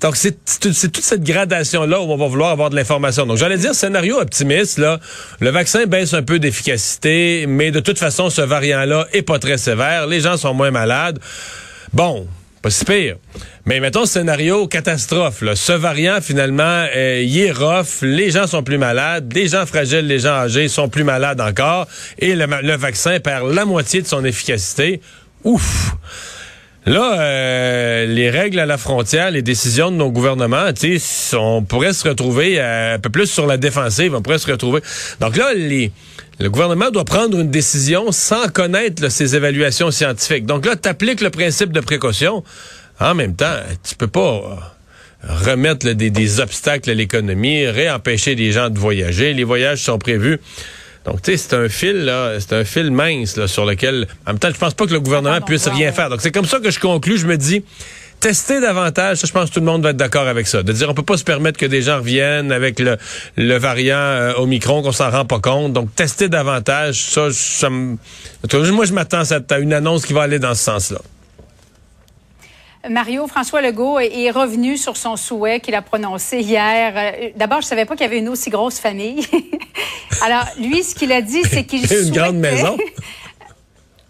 Donc, 0.00 0.16
c'est 0.16 0.36
toute 0.60 0.74
cette 0.74 1.22
gradation-là 1.22 2.00
où 2.00 2.04
on 2.04 2.16
va 2.16 2.26
vouloir 2.26 2.50
avoir 2.50 2.70
de 2.70 2.76
l'information. 2.76 3.24
Donc, 3.24 3.36
j'allais 3.36 3.58
dire, 3.58 3.74
scénario 3.74 4.18
optimiste, 4.18 4.78
là. 4.78 4.98
Le 5.40 5.50
vaccin 5.50 5.86
baisse 5.86 6.14
un 6.14 6.22
peu 6.22 6.38
d'efficacité, 6.38 7.46
mais 7.46 7.70
de 7.70 7.80
toute 7.80 7.98
façon, 7.98 8.28
ce 8.28 8.42
variant-là 8.42 9.06
est 9.12 9.22
pas 9.22 9.38
très 9.38 9.58
sévère. 9.58 10.06
Les 10.06 10.20
gens 10.20 10.36
sont 10.36 10.54
moins 10.54 10.70
malades. 10.70 11.20
Bon, 11.92 12.26
pas 12.62 12.70
si 12.70 12.84
pire. 12.84 13.16
Mais 13.66 13.80
mettons 13.80 14.06
scénario 14.06 14.66
catastrophe. 14.68 15.42
Là. 15.42 15.56
Ce 15.56 15.72
variant, 15.72 16.20
finalement, 16.20 16.86
euh, 16.94 17.22
il 17.22 17.38
est 17.40 17.52
rough. 17.52 18.02
Les 18.02 18.30
gens 18.30 18.46
sont 18.46 18.62
plus 18.62 18.78
malades. 18.78 19.32
Les 19.34 19.48
gens 19.48 19.66
fragiles, 19.66 20.06
les 20.06 20.20
gens 20.20 20.34
âgés 20.34 20.68
sont 20.68 20.88
plus 20.88 21.04
malades 21.04 21.40
encore. 21.40 21.88
Et 22.18 22.34
le, 22.34 22.46
le 22.62 22.76
vaccin 22.76 23.18
perd 23.20 23.52
la 23.52 23.64
moitié 23.64 24.00
de 24.00 24.06
son 24.06 24.24
efficacité. 24.24 25.00
Ouf! 25.44 25.92
Là, 26.84 27.20
euh, 27.20 28.06
les 28.06 28.28
règles 28.28 28.58
à 28.58 28.66
la 28.66 28.76
frontière, 28.76 29.30
les 29.30 29.42
décisions 29.42 29.92
de 29.92 29.96
nos 29.96 30.10
gouvernements, 30.10 30.66
on 31.34 31.62
pourrait 31.62 31.92
se 31.92 32.08
retrouver 32.08 32.60
un 32.60 32.98
peu 32.98 33.08
plus 33.08 33.26
sur 33.26 33.46
la 33.46 33.56
défensive. 33.56 34.14
On 34.16 34.22
pourrait 34.22 34.38
se 34.38 34.50
retrouver. 34.50 34.80
Donc 35.20 35.36
là, 35.36 35.54
les, 35.54 35.92
le 36.38 36.50
gouvernement 36.50 36.90
doit 36.90 37.04
prendre 37.04 37.38
une 37.38 37.50
décision 37.50 38.12
sans 38.12 38.48
connaître 38.48 39.02
là, 39.02 39.10
ses 39.10 39.36
évaluations 39.36 39.90
scientifiques. 39.90 40.46
Donc 40.46 40.66
là, 40.66 40.76
tu 40.76 40.88
appliques 40.88 41.20
le 41.20 41.30
principe 41.30 41.72
de 41.72 41.80
précaution. 41.80 42.42
En 42.98 43.14
même 43.14 43.34
temps, 43.34 43.56
tu 43.82 43.94
peux 43.94 44.08
pas 44.08 44.74
remettre 45.22 45.86
là, 45.86 45.94
des, 45.94 46.10
des 46.10 46.40
obstacles 46.40 46.90
à 46.90 46.94
l'économie, 46.94 47.66
réempêcher 47.66 48.34
les 48.34 48.52
gens 48.52 48.70
de 48.70 48.78
voyager. 48.78 49.34
Les 49.34 49.44
voyages 49.44 49.82
sont 49.82 49.98
prévus. 49.98 50.40
Donc, 51.04 51.20
tu 51.22 51.32
sais, 51.32 51.36
c'est 51.36 51.56
un 51.56 51.68
fil, 51.68 52.04
là, 52.04 52.38
c'est 52.38 52.52
un 52.52 52.64
fil 52.64 52.90
mince, 52.92 53.36
là, 53.36 53.48
sur 53.48 53.64
lequel, 53.64 54.06
en 54.24 54.30
même 54.30 54.38
temps, 54.38 54.50
je 54.52 54.58
pense 54.58 54.74
pas 54.74 54.86
que 54.86 54.92
le 54.92 55.00
gouvernement 55.00 55.40
puisse 55.40 55.66
rien 55.66 55.90
faire. 55.90 56.08
Donc, 56.10 56.20
c'est 56.20 56.30
comme 56.30 56.46
ça 56.46 56.60
que 56.60 56.70
je 56.70 56.78
conclus. 56.78 57.18
Je 57.18 57.26
me 57.26 57.36
dis, 57.36 57.64
tester 58.22 58.60
davantage, 58.60 59.18
ça, 59.18 59.26
je 59.26 59.32
pense 59.32 59.50
que 59.50 59.54
tout 59.54 59.60
le 59.60 59.66
monde 59.66 59.82
va 59.82 59.90
être 59.90 59.96
d'accord 59.96 60.28
avec 60.28 60.46
ça. 60.46 60.62
De 60.62 60.72
dire, 60.72 60.88
on 60.88 60.94
peut 60.94 61.02
pas 61.02 61.16
se 61.16 61.24
permettre 61.24 61.58
que 61.58 61.66
des 61.66 61.82
gens 61.82 61.96
reviennent 61.96 62.52
avec 62.52 62.78
le, 62.78 62.96
le 63.36 63.58
variant 63.58 63.96
euh, 63.98 64.32
Omicron, 64.36 64.82
qu'on 64.82 64.92
s'en 64.92 65.10
rend 65.10 65.24
pas 65.24 65.40
compte. 65.40 65.72
Donc, 65.72 65.94
tester 65.94 66.28
davantage, 66.28 67.02
ça, 67.02 67.28
ça 67.32 67.68
me... 67.68 67.98
Moi, 68.70 68.84
je 68.86 68.92
m'attends 68.94 69.22
à 69.50 69.58
une 69.58 69.72
annonce 69.72 70.06
qui 70.06 70.12
va 70.12 70.22
aller 70.22 70.38
dans 70.38 70.54
ce 70.54 70.62
sens-là. 70.62 71.00
Mario 72.88 73.26
François 73.26 73.60
Legault 73.60 73.98
est 74.00 74.30
revenu 74.30 74.76
sur 74.76 74.96
son 74.96 75.16
souhait 75.16 75.60
qu'il 75.60 75.74
a 75.74 75.82
prononcé 75.82 76.40
hier. 76.40 76.92
Euh, 76.96 77.28
D'abord, 77.36 77.60
je 77.60 77.66
savais 77.66 77.84
pas 77.84 77.94
qu'il 77.94 78.04
y 78.04 78.08
avait 78.08 78.18
une 78.18 78.28
aussi 78.28 78.50
grosse 78.50 78.78
famille. 78.78 79.24
Alors, 80.22 80.46
lui, 80.58 80.82
ce 80.82 80.94
qu'il 80.94 81.12
a 81.12 81.22
dit, 81.22 81.42
c'est 81.48 81.64
qu'il 81.64 81.80
Une 81.82 81.86
souhaitait... 81.88 82.10
grande 82.10 82.36
maison. 82.36 82.76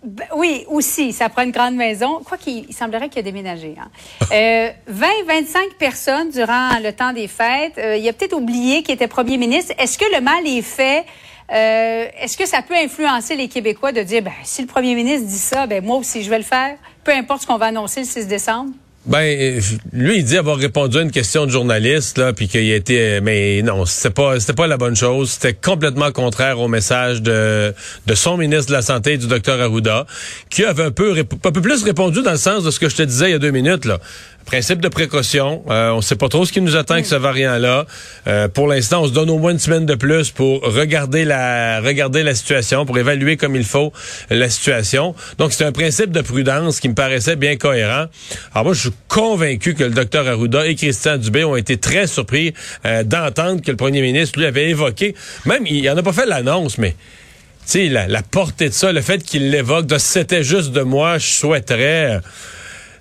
Ben 0.03 0.27
oui, 0.35 0.65
aussi, 0.69 1.13
ça 1.13 1.29
prend 1.29 1.43
une 1.43 1.53
grande 1.53 1.77
maison. 1.77 2.21
Quoi 2.25 2.37
qu'il 2.37 2.67
il 2.69 2.75
semblerait 2.75 3.09
qu'il 3.09 3.21
a 3.21 3.23
déménagé. 3.23 3.77
Hein. 3.79 3.89
Euh, 4.33 4.71
20, 4.87 5.07
25 5.27 5.75
personnes 5.79 6.31
durant 6.31 6.79
le 6.83 6.91
temps 6.93 7.13
des 7.13 7.29
fêtes. 7.29 7.77
Euh, 7.77 7.99
il 7.99 8.09
a 8.09 8.13
peut-être 8.15 8.33
oublié 8.33 8.83
qu'il 8.83 8.95
était 8.95 9.07
premier 9.07 9.37
ministre. 9.37 9.75
Est-ce 9.79 9.99
que 9.99 10.07
le 10.15 10.23
mal 10.23 10.47
est 10.47 10.63
fait? 10.63 11.05
Euh, 11.53 12.07
Est-ce 12.19 12.39
que 12.39 12.47
ça 12.47 12.63
peut 12.63 12.75
influencer 12.75 13.37
les 13.37 13.49
Québécois 13.49 13.93
de 13.93 14.03
dire, 14.03 14.23
ben, 14.23 14.33
si 14.43 14.63
le 14.63 14.69
premier 14.69 14.95
ministre 14.95 15.27
dit 15.27 15.39
ça, 15.39 15.67
ben, 15.67 15.85
moi 15.85 15.97
aussi, 15.99 16.23
je 16.23 16.31
vais 16.31 16.39
le 16.39 16.45
faire, 16.45 16.77
peu 17.05 17.13
importe 17.13 17.43
ce 17.43 17.47
qu'on 17.47 17.59
va 17.59 17.67
annoncer 17.67 18.01
le 18.01 18.07
6 18.07 18.27
décembre? 18.27 18.71
Ben, 19.05 19.61
lui, 19.93 20.19
il 20.19 20.25
dit 20.25 20.39
avoir 20.39 20.57
répondu 20.57 20.99
à 20.99 21.03
une 21.03 21.11
question 21.11 21.45
de 21.45 21.51
journaliste, 21.51 22.19
là, 22.19 22.33
puis 22.33 22.47
qu'il 22.47 22.71
a 22.71 22.77
été, 22.77 23.21
mais 23.21 23.61
non, 23.63 23.85
c'était 23.85 24.15
pas, 24.15 24.39
c'était 24.39 24.53
pas 24.53 24.69
la 24.69 24.77
bonne 24.77 24.95
chose. 24.95 25.31
C'était 25.31 25.55
complètement 25.55 26.13
contraire 26.13 26.61
au 26.61 26.69
message 26.69 27.21
de, 27.21 27.75
de 28.07 28.15
son 28.15 28.37
ministre 28.37 28.67
de 28.67 28.73
la 28.73 28.83
Santé, 28.83 29.17
du 29.17 29.27
docteur 29.27 29.61
Arruda, 29.61 30.07
qui 30.51 30.65
avait 30.65 30.85
un 30.85 30.91
peu, 30.93 31.19
un 31.19 31.51
peu 31.51 31.61
plus 31.61 31.83
répondu 31.83 32.23
dans 32.23 32.31
le 32.31 32.37
sens 32.37 32.63
de 32.63 32.71
ce 32.71 32.79
que 32.79 32.89
je 32.89 32.95
te 32.95 33.03
disais 33.03 33.31
il 33.31 33.33
y 33.33 33.35
a 33.35 33.41
deux 33.41 33.51
minutes, 33.51 33.87
là. 33.87 33.99
Principe 34.47 34.81
de 34.81 34.89
précaution. 34.89 35.63
Euh, 35.71 35.91
on 35.91 35.99
ne 35.99 36.03
sait 36.03 36.17
pas 36.17 36.29
trop 36.29 36.45
ce 36.45 36.53
qui 36.53 36.61
nous 36.61 36.77
attend 36.77 36.95
avec 36.95 37.07
ce 37.07 37.15
variant-là. 37.15 37.87
Euh, 38.27 38.49
pour 38.49 38.67
l'instant, 38.67 39.03
on 39.03 39.07
se 39.07 39.13
donne 39.13 39.31
au 39.31 39.39
moins 39.39 39.53
une 39.53 39.59
semaine 39.59 39.87
de 39.87 39.95
plus 39.95 40.31
pour 40.31 40.63
regarder 40.63 41.25
la 41.25 41.81
regarder 41.81 42.23
la 42.23 42.35
situation, 42.35 42.85
pour 42.85 42.99
évaluer 42.99 43.37
comme 43.37 43.57
il 43.57 43.65
faut 43.65 43.93
la 44.31 44.49
situation. 44.49 45.15
Donc, 45.39 45.53
c'est 45.53 45.65
un 45.65 45.73
principe 45.73 46.11
de 46.11 46.21
prudence 46.21 46.81
qui 46.81 46.89
me 46.89 46.95
paraissait 46.95 47.37
bien 47.37 47.57
cohérent. 47.57 48.07
Alors 48.55 48.65
moi, 48.65 48.75
je 48.75 48.81
suis 48.81 48.93
convaincu 49.09 49.75
que 49.75 49.85
le 49.85 49.91
docteur 49.91 50.27
Arruda 50.27 50.67
et 50.67 50.75
Christian 50.75 51.17
Dubé 51.17 51.45
ont 51.45 51.57
été 51.57 51.77
très 51.77 52.07
surpris 52.07 52.53
euh, 52.85 53.05
d'entendre 53.05 53.63
que 53.63 53.71
le 53.71 53.77
premier 53.77 54.03
ministre 54.03 54.39
lui 54.39 54.47
avait 54.47 54.71
évoqué. 54.71 55.15
Même, 55.47 55.67
il 55.67 55.85
n'en 55.85 55.97
a 55.97 56.03
pas 56.03 56.13
fait 56.13 56.27
l'annonce, 56.27 56.79
mais 56.79 56.91
tu 56.91 57.79
sais, 57.79 57.89
la, 57.89 58.09
la 58.09 58.23
portée 58.23 58.69
de 58.69 58.75
ça, 58.75 58.93
le 58.93 59.01
fait 59.01 59.23
qu'il 59.23 59.51
l'évoque, 59.51 59.87
c'était 59.99 60.43
juste 60.43 60.73
de 60.73 60.83
moi, 60.83 61.19
je 61.19 61.31
souhaiterais. 61.31 62.21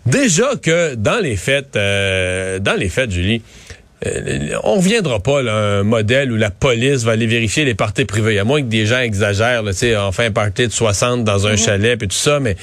Déjà 0.06 0.56
que 0.62 0.96
dans 0.96 1.20
les 1.20 1.36
fêtes, 1.36 1.76
euh, 1.76 2.60
dans 2.60 2.74
les 2.74 2.90
fêtes, 2.90 3.12
Julie, 3.12 3.42
euh, 4.06 4.58
on 4.64 4.76
reviendra 4.76 5.20
pas 5.20 5.42
à 5.42 5.54
un 5.54 5.84
modèle 5.84 6.32
où 6.32 6.38
la 6.38 6.50
police 6.50 7.04
va 7.04 7.12
aller 7.12 7.28
vérifier 7.28 7.66
les 7.66 7.76
parties 7.76 8.06
privées. 8.06 8.40
À 8.40 8.44
moins 8.44 8.62
que 8.62 8.68
des 8.68 8.86
gens 8.88 9.00
exagèrent, 9.00 9.64
tu 9.66 9.74
sais, 9.74 9.94
un 9.96 10.12
party 10.32 10.68
de 10.68 10.72
60 10.72 11.24
dans 11.24 11.46
un 11.46 11.56
chalet 11.56 12.02
et 12.02 12.08
tout 12.08 12.16
ça, 12.16 12.40
mais 12.40 12.56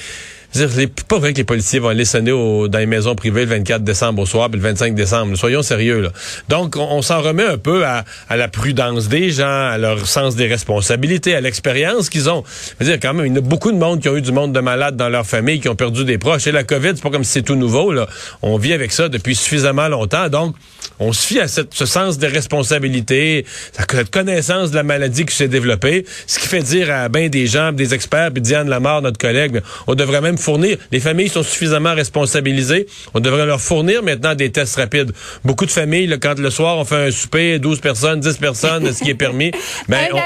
c'est 0.51 1.03
pas 1.05 1.19
vrai 1.19 1.33
que 1.33 1.37
les 1.37 1.43
policiers 1.43 1.79
vont 1.79 1.89
aller 1.89 2.05
sonner 2.05 2.31
dans 2.31 2.79
les 2.79 2.85
maisons 2.85 3.15
privées 3.15 3.41
le 3.41 3.51
24 3.51 3.83
décembre 3.83 4.23
au 4.23 4.25
soir 4.25 4.49
puis 4.49 4.59
le 4.59 4.67
25 4.67 4.95
décembre. 4.95 5.35
Soyons 5.35 5.61
sérieux. 5.61 6.01
Là. 6.01 6.09
Donc, 6.47 6.75
on, 6.75 7.01
s'en 7.01 7.21
remet 7.21 7.43
un 7.43 7.57
peu 7.57 7.85
à, 7.85 8.03
la 8.35 8.47
prudence 8.47 9.07
des 9.07 9.29
gens, 9.29 9.69
à 9.69 9.77
leur 9.77 10.07
sens 10.07 10.35
des 10.35 10.47
responsabilités, 10.47 11.35
à 11.35 11.41
l'expérience 11.41 12.09
qu'ils 12.09 12.29
ont. 12.29 12.43
Je 12.79 12.85
veux 12.85 12.91
dire, 12.91 12.99
quand 12.99 13.13
même, 13.13 13.27
il 13.27 13.35
y 13.35 13.37
a 13.37 13.41
beaucoup 13.41 13.71
de 13.71 13.77
monde 13.77 14.01
qui 14.01 14.09
ont 14.09 14.15
eu 14.15 14.21
du 14.21 14.31
monde 14.31 14.51
de 14.53 14.59
malades 14.59 14.97
dans 14.97 15.09
leur 15.09 15.25
famille, 15.25 15.59
qui 15.59 15.69
ont 15.69 15.75
perdu 15.75 16.03
des 16.03 16.17
proches. 16.17 16.47
Et 16.47 16.51
la 16.51 16.63
COVID, 16.63 16.91
c'est 16.95 17.03
pas 17.03 17.11
comme 17.11 17.23
si 17.23 17.33
c'est 17.33 17.41
tout 17.43 17.55
nouveau. 17.55 17.91
Là. 17.91 18.07
On 18.41 18.57
vit 18.57 18.73
avec 18.73 18.91
ça 18.91 19.07
depuis 19.07 19.35
suffisamment 19.35 19.87
longtemps. 19.87 20.29
Donc, 20.29 20.55
on 20.99 21.13
se 21.13 21.25
fie 21.25 21.39
à 21.39 21.47
ce 21.47 21.85
sens 21.85 22.17
des 22.17 22.27
responsabilités, 22.27 23.45
cette 23.71 24.11
connaissance 24.11 24.71
de 24.71 24.75
la 24.75 24.83
maladie 24.83 25.25
qui 25.25 25.35
s'est 25.35 25.47
développée, 25.47 26.05
ce 26.27 26.39
qui 26.39 26.47
fait 26.47 26.61
dire 26.61 26.91
à 26.91 27.07
bien 27.07 27.29
des 27.29 27.47
gens, 27.47 27.71
des 27.71 27.93
experts, 27.93 28.31
puis 28.33 28.41
Diane 28.41 28.69
Lamar, 28.69 29.01
notre 29.01 29.17
collègue, 29.17 29.61
on 29.87 29.95
devrait 29.95 30.21
même 30.21 30.37
fournir, 30.39 30.77
les 30.91 30.99
familles 30.99 31.29
sont 31.29 31.43
suffisamment 31.43 31.93
responsabilisées, 31.93 32.87
on 33.13 33.19
devrait 33.19 33.45
leur 33.45 33.61
fournir 33.61 34.03
maintenant 34.03 34.35
des 34.35 34.51
tests 34.51 34.75
rapides. 34.75 35.11
Beaucoup 35.43 35.65
de 35.65 35.71
familles, 35.71 36.17
quand 36.21 36.39
le 36.39 36.49
soir 36.49 36.77
on 36.77 36.85
fait 36.85 37.07
un 37.07 37.11
souper, 37.11 37.59
12 37.59 37.79
personnes, 37.79 38.19
10 38.19 38.37
personnes, 38.37 38.93
ce 38.93 39.03
qui 39.03 39.09
est 39.11 39.15
permis. 39.15 39.51
Ben, 39.87 40.09
un 40.13 40.19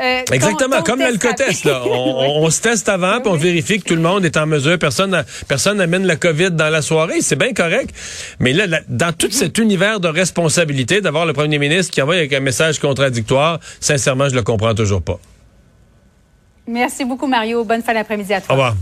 euh, 0.00 0.22
Exactement, 0.32 0.82
comme 0.82 1.00
l'alcotest. 1.00 1.66
On, 1.66 2.42
on, 2.42 2.50
se 2.50 2.60
teste 2.60 2.88
avant, 2.88 3.20
puis 3.20 3.30
on 3.30 3.36
vérifie 3.36 3.78
que 3.78 3.84
tout 3.84 3.94
le 3.94 4.00
monde 4.00 4.24
est 4.24 4.36
en 4.36 4.46
mesure. 4.46 4.78
Personne 4.78 5.24
personne 5.46 5.76
n'amène 5.76 6.06
la 6.06 6.16
COVID 6.16 6.52
dans 6.52 6.70
la 6.70 6.82
soirée. 6.82 7.20
C'est 7.20 7.36
bien 7.36 7.52
correct. 7.52 7.94
Mais 8.40 8.52
là, 8.52 8.66
dans 8.88 9.12
tout 9.12 9.30
cet 9.30 9.58
univers 9.58 10.00
de 10.00 10.08
responsabilité, 10.08 11.00
d'avoir 11.00 11.26
le 11.26 11.34
premier 11.34 11.58
ministre 11.58 11.92
qui 11.92 12.00
envoie 12.00 12.16
avec 12.16 12.32
un 12.32 12.40
message 12.40 12.78
contradictoire, 12.78 13.60
sincèrement, 13.80 14.28
je 14.28 14.34
le 14.34 14.42
comprends 14.42 14.74
toujours 14.74 15.02
pas. 15.02 15.20
Merci 16.66 17.04
beaucoup, 17.04 17.26
Mario. 17.26 17.64
Bonne 17.64 17.82
fin 17.82 17.94
d'après-midi 17.94 18.32
à 18.34 18.40
toi. 18.40 18.54
Au 18.54 18.58
revoir. 18.58 18.76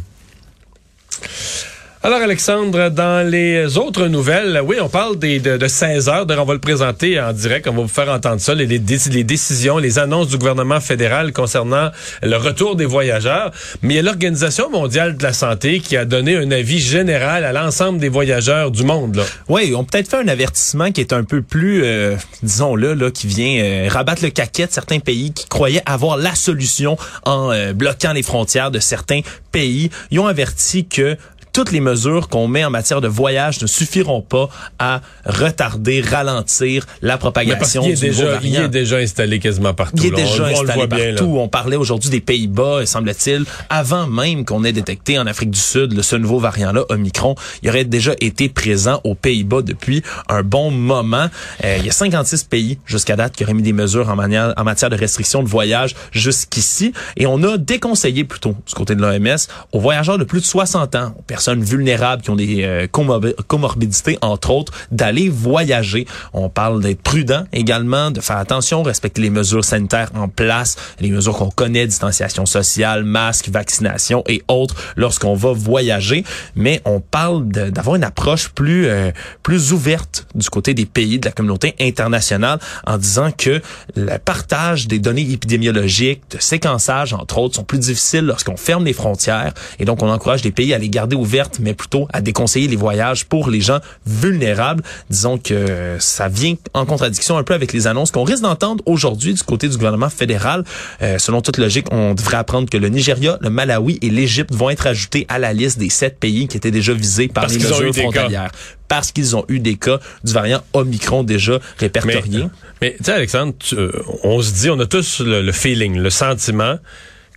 Alors, 2.02 2.23
Alexandre, 2.23 2.88
dans 2.88 3.28
les 3.28 3.76
autres 3.76 4.07
nouvelles, 4.07 4.62
oui, 4.64 4.76
on 4.80 4.88
parle 4.88 5.19
des, 5.19 5.38
de, 5.38 5.69
16 5.69 6.09
heures. 6.09 6.25
D'ailleurs, 6.25 6.45
on 6.45 6.47
va 6.47 6.54
le 6.54 6.59
présenter 6.59 7.21
en 7.21 7.30
direct. 7.35 7.69
On 7.69 7.75
va 7.75 7.83
vous 7.83 7.88
faire 7.88 8.09
entendre 8.09 8.40
ça, 8.40 8.54
les, 8.54 8.64
les, 8.64 8.78
décisions, 8.78 9.76
les 9.76 9.99
annonces 9.99 10.28
du 10.28 10.38
gouvernement 10.38 10.80
fédéral 10.80 11.35
concernant 11.35 11.90
le 12.23 12.37
retour 12.38 12.75
des 12.75 12.87
voyageurs. 12.87 13.50
Mais 13.83 13.92
il 13.92 13.97
y 13.99 14.00
a 14.00 14.02
l'Organisation 14.02 14.71
mondiale 14.71 15.19
de 15.19 15.23
la 15.23 15.35
santé 15.35 15.80
qui 15.80 15.95
a 15.95 16.07
donné 16.07 16.38
un 16.38 16.50
avis 16.50 16.78
général 16.78 17.45
à 17.45 17.52
l'ensemble 17.52 17.99
des 17.99 18.09
voyageurs 18.09 18.71
du 18.71 18.83
monde. 18.83 19.16
Là. 19.16 19.25
Oui, 19.50 19.66
ils 19.66 19.75
ont 19.75 19.85
peut-être 19.85 20.09
fait 20.09 20.21
un 20.21 20.28
avertissement 20.28 20.92
qui 20.92 21.02
est 21.02 21.12
un 21.12 21.25
peu 21.25 21.42
plus, 21.42 21.83
euh, 21.85 22.16
disons-le, 22.42 22.95
là, 22.95 23.11
qui 23.11 23.26
vient 23.26 23.62
euh, 23.62 23.88
rabattre 23.90 24.23
le 24.23 24.30
caquet 24.30 24.66
de 24.66 24.73
certains 24.73 25.00
pays 25.00 25.35
qui 25.35 25.47
croyaient 25.49 25.83
avoir 25.85 26.16
la 26.16 26.35
solution 26.35 26.97
en 27.26 27.52
euh, 27.52 27.75
bloquant 27.75 28.14
les 28.14 28.23
frontières 28.23 28.71
de 28.71 28.78
certains 28.78 29.21
pays. 29.52 29.90
Ils 30.11 30.19
ont 30.19 30.26
averti 30.26 30.87
que 30.87 31.19
toutes 31.52 31.73
les 31.73 31.80
mesures 31.80 32.28
qu'on 32.28 32.49
met 32.49 32.64
en 32.64 32.71
matière 32.71 33.00
de 33.00 33.09
voyage 33.09 33.61
ne 33.61 33.66
suffiront 33.66 34.23
pas 34.23 34.49
à 34.78 35.00
retarder, 35.25 36.00
ralentir 36.00 36.87
la 37.02 37.19
propagation 37.19 37.83
du 37.83 37.95
déjà, 37.95 38.25
variant. 38.25 38.61
Il 38.61 38.64
est 38.64 38.69
déjà 38.69 38.97
installé 38.97 39.38
quasiment 39.38 39.75
partout. 39.75 39.97
Il 39.99 40.07
est 40.07 40.11
déjà 40.16 40.47
installé 40.47 40.87
partout. 40.87 41.37
on 41.38 41.49
parlait 41.49 41.76
aujourd'hui 41.76 42.11
des 42.11 42.21
Pays-Bas, 42.21 42.87
semble-t-il, 42.87 43.45
avant 43.69 44.07
même 44.07 44.45
qu'on 44.45 44.64
ait 44.64 44.73
détecté 44.73 45.19
en 45.19 45.26
Afrique 45.26 45.50
du 45.50 45.59
Sud 45.59 46.00
ce 46.02 46.16
nouveau 46.16 46.38
variant-là, 46.38 46.85
Omicron. 46.88 47.35
Il 47.62 47.69
aurait 47.69 47.85
déjà 47.85 48.12
été 48.21 48.49
présent 48.49 49.00
aux 49.04 49.14
Pays-Bas 49.14 49.62
depuis 49.62 50.02
un 50.28 50.42
bon 50.42 50.71
moment. 50.71 51.28
Euh, 51.64 51.76
il 51.78 51.87
y 51.87 51.88
a 51.88 51.92
56 51.92 52.45
pays 52.45 52.78
jusqu'à 52.87 53.16
date 53.16 53.35
qui 53.35 53.45
auraient 53.45 53.54
mis 53.54 53.62
des 53.62 53.73
mesures 53.73 54.09
en, 54.09 54.16
manière, 54.16 54.54
en 54.57 54.64
matière 54.64 54.90
de 54.90 54.97
restriction 54.97 55.42
de 55.42 55.49
voyage 55.49 55.95
jusqu'ici. 56.12 56.92
Et 57.16 57.26
on 57.26 57.42
a 57.42 57.59
déconseillé 57.59 58.25
plutôt, 58.25 58.54
du 58.66 58.75
côté 58.75 58.95
de 58.95 59.02
l'OMS, 59.02 59.38
aux 59.73 59.80
voyageurs 59.80 60.19
de 60.19 60.25
plus 60.25 60.40
de 60.40 60.47
60 60.47 60.95
ans, 60.95 61.14
aux 61.19 61.23
personnes 61.23 61.39
vulnérables 61.49 62.23
qui 62.23 62.30
ont 62.30 62.37
des 62.37 62.62
euh, 62.64 62.87
comorbidités, 62.87 64.18
entre 64.20 64.50
autres, 64.50 64.73
d'aller 64.90 65.28
voyager. 65.28 66.06
On 66.32 66.49
parle 66.49 66.82
d'être 66.82 67.02
prudent 67.02 67.44
également, 67.52 68.11
de 68.11 68.20
faire 68.20 68.37
attention, 68.37 68.82
respecter 68.82 69.23
les 69.23 69.30
mesures 69.30 69.64
sanitaires 69.64 70.11
en 70.14 70.28
place, 70.28 70.76
les 71.00 71.11
mesures 71.11 71.37
qu'on 71.37 71.50
connaît, 71.50 71.87
distanciation 71.87 72.47
sociale, 72.47 73.04
masque, 73.04 73.49
vaccination 73.49 74.23
et 74.26 74.42
autres 74.49 74.75
lorsqu'on 74.97 75.35
va 75.35 75.52
voyager. 75.52 76.25
Mais 76.54 76.80
on 76.85 77.00
parle 77.00 77.49
d'avoir 77.49 77.97
une 77.97 78.04
approche 78.04 78.49
plus 78.49 78.87
euh, 78.87 79.11
plus 79.42 79.73
ouverte 79.73 80.26
du 80.35 80.49
côté 80.49 80.75
des 80.75 80.87
pays 80.87 81.18
de 81.18 81.26
la 81.26 81.32
communauté 81.32 81.75
internationale 81.80 82.59
en 82.87 82.99
disant 82.99 83.30
que 83.32 83.61
le 83.97 84.18
partage 84.18 84.87
des 84.87 84.99
données 84.99 85.28
épidémiologiques, 85.30 86.23
de 86.30 86.38
séquençage 86.38 87.12
entre 87.12 87.38
autres, 87.38 87.56
sont 87.56 87.64
plus 87.64 87.78
difficiles 87.78 88.25
lorsqu'on 88.25 88.56
ferme 88.56 88.85
les 88.85 88.92
frontières 88.92 89.52
et 89.78 89.85
donc 89.85 90.02
on 90.02 90.11
encourage 90.11 90.44
les 90.44 90.50
pays 90.50 90.75
à 90.75 90.78
les 90.78 90.88
garder 90.88 91.16
mais 91.60 91.75
plutôt 91.75 92.08
à 92.12 92.20
déconseiller 92.20 92.68
les 92.68 92.76
voyages 92.76 93.25
pour 93.25 93.50
les 93.50 93.60
gens 93.60 93.80
vulnérables. 94.06 94.82
Disons 95.08 95.38
que 95.38 95.96
ça 95.99 96.28
vient 96.28 96.54
en 96.75 96.87
contradiction 96.87 97.37
un 97.38 97.42
peu 97.42 97.54
avec 97.54 97.72
les 97.72 97.87
annonces 97.87 98.10
qu'on 98.10 98.25
risque 98.25 98.42
d'entendre 98.42 98.82
aujourd'hui 98.87 99.34
du 99.34 99.42
côté 99.42 99.68
du 99.68 99.76
gouvernement 99.76 100.10
fédéral. 100.10 100.64
Euh, 101.02 101.18
selon 101.18 101.40
toute 101.40 101.58
logique, 101.58 101.87
on 101.90 102.14
devrait 102.14 102.37
apprendre 102.38 102.68
que 102.68 102.76
le 102.76 102.88
Nigeria, 102.88 103.38
le 103.40 103.50
Malawi 103.50 103.99
et 104.02 104.10
l'Égypte 104.10 104.54
vont 104.54 104.70
être 104.70 104.87
ajoutés 104.87 105.26
à 105.28 105.38
la 105.38 105.52
liste 105.52 105.78
des 105.78 105.90
sept 105.90 106.18
pays 106.18 106.49
qui 106.49 106.56
étaient 106.56 106.70
déjà 106.70 106.92
visés 106.92 107.28
par 107.28 107.46
les 107.46 107.58
mesures 107.58 107.94
frontalières. 107.94 108.50
Parce 108.88 109.12
qu'ils 109.12 109.37
ont 109.37 109.44
eu 109.49 109.60
des 109.60 109.76
cas 109.76 110.00
du 110.25 110.32
variant 110.32 110.62
Omicron 110.72 111.22
déjà 111.22 111.60
répertoriés. 111.78 112.46
Mais, 112.82 112.96
tu 112.99 113.04
sais, 113.04 113.12
Alexandre, 113.12 113.54
euh, 113.75 113.92
on 114.25 114.42
se 114.42 114.52
dit, 114.52 114.70
on 114.70 114.80
a 114.80 114.87
tous 114.87 115.20
le 115.20 115.52
feeling, 115.52 115.96
le 115.96 116.10
sentiment 116.10 116.76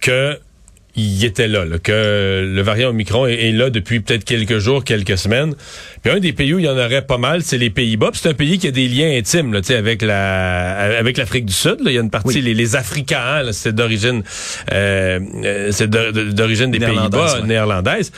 que 0.02 0.40
il 0.96 1.26
était 1.26 1.48
là, 1.48 1.66
que 1.82 2.48
le 2.54 2.62
variant 2.62 2.90
Omicron 2.90 3.26
est, 3.26 3.52
là 3.52 3.72
depuis 3.72 4.00
peut-être 4.00 4.24
quelques 4.24 4.60
jours, 4.60 4.84
quelques 4.84 5.18
semaines. 5.18 5.56
Puis 6.04 6.14
un 6.14 6.20
des 6.20 6.34
pays 6.34 6.54
où 6.54 6.60
il 6.60 6.66
y 6.66 6.70
en 6.70 6.78
aurait 6.78 7.02
pas 7.02 7.18
mal, 7.18 7.42
c'est 7.42 7.58
les 7.58 7.72
Pays-Bas. 7.72 8.12
C'est 8.14 8.30
un 8.30 8.36
pays 8.36 8.60
qui 8.60 8.68
a 8.68 8.72
des 8.72 8.88
liens 8.88 9.10
intimes 9.18 9.54
là, 9.54 9.62
avec 9.76 10.04
la 10.04 10.98
avec 11.00 11.18
l'Afrique 11.18 11.46
du 11.46 11.54
Sud. 11.54 11.80
Là. 11.80 11.92
Il 11.92 11.96
y 11.96 11.98
a 11.98 12.02
une 12.02 12.12
partie, 12.12 12.42
les, 12.42 12.54
les, 12.54 12.76
Africains, 12.76 13.52
c'est 13.52 13.74
d'origine 13.74 14.24
euh, 14.72 15.20
euh 15.44 15.72
c'est 15.72 15.90
d'origine 15.90 16.70
des 16.70 16.80
Pays-Bas, 16.80 17.42
néerlandaise. 17.44 18.12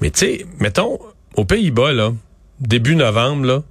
Mais 0.00 0.10
tu 0.10 0.20
sais, 0.20 0.46
mettons, 0.58 0.98
aux 1.36 1.44
Pays-Bas, 1.44 1.92
là, 1.92 2.12
début 2.60 2.96
novembre, 2.96 3.46
là, 3.46 3.62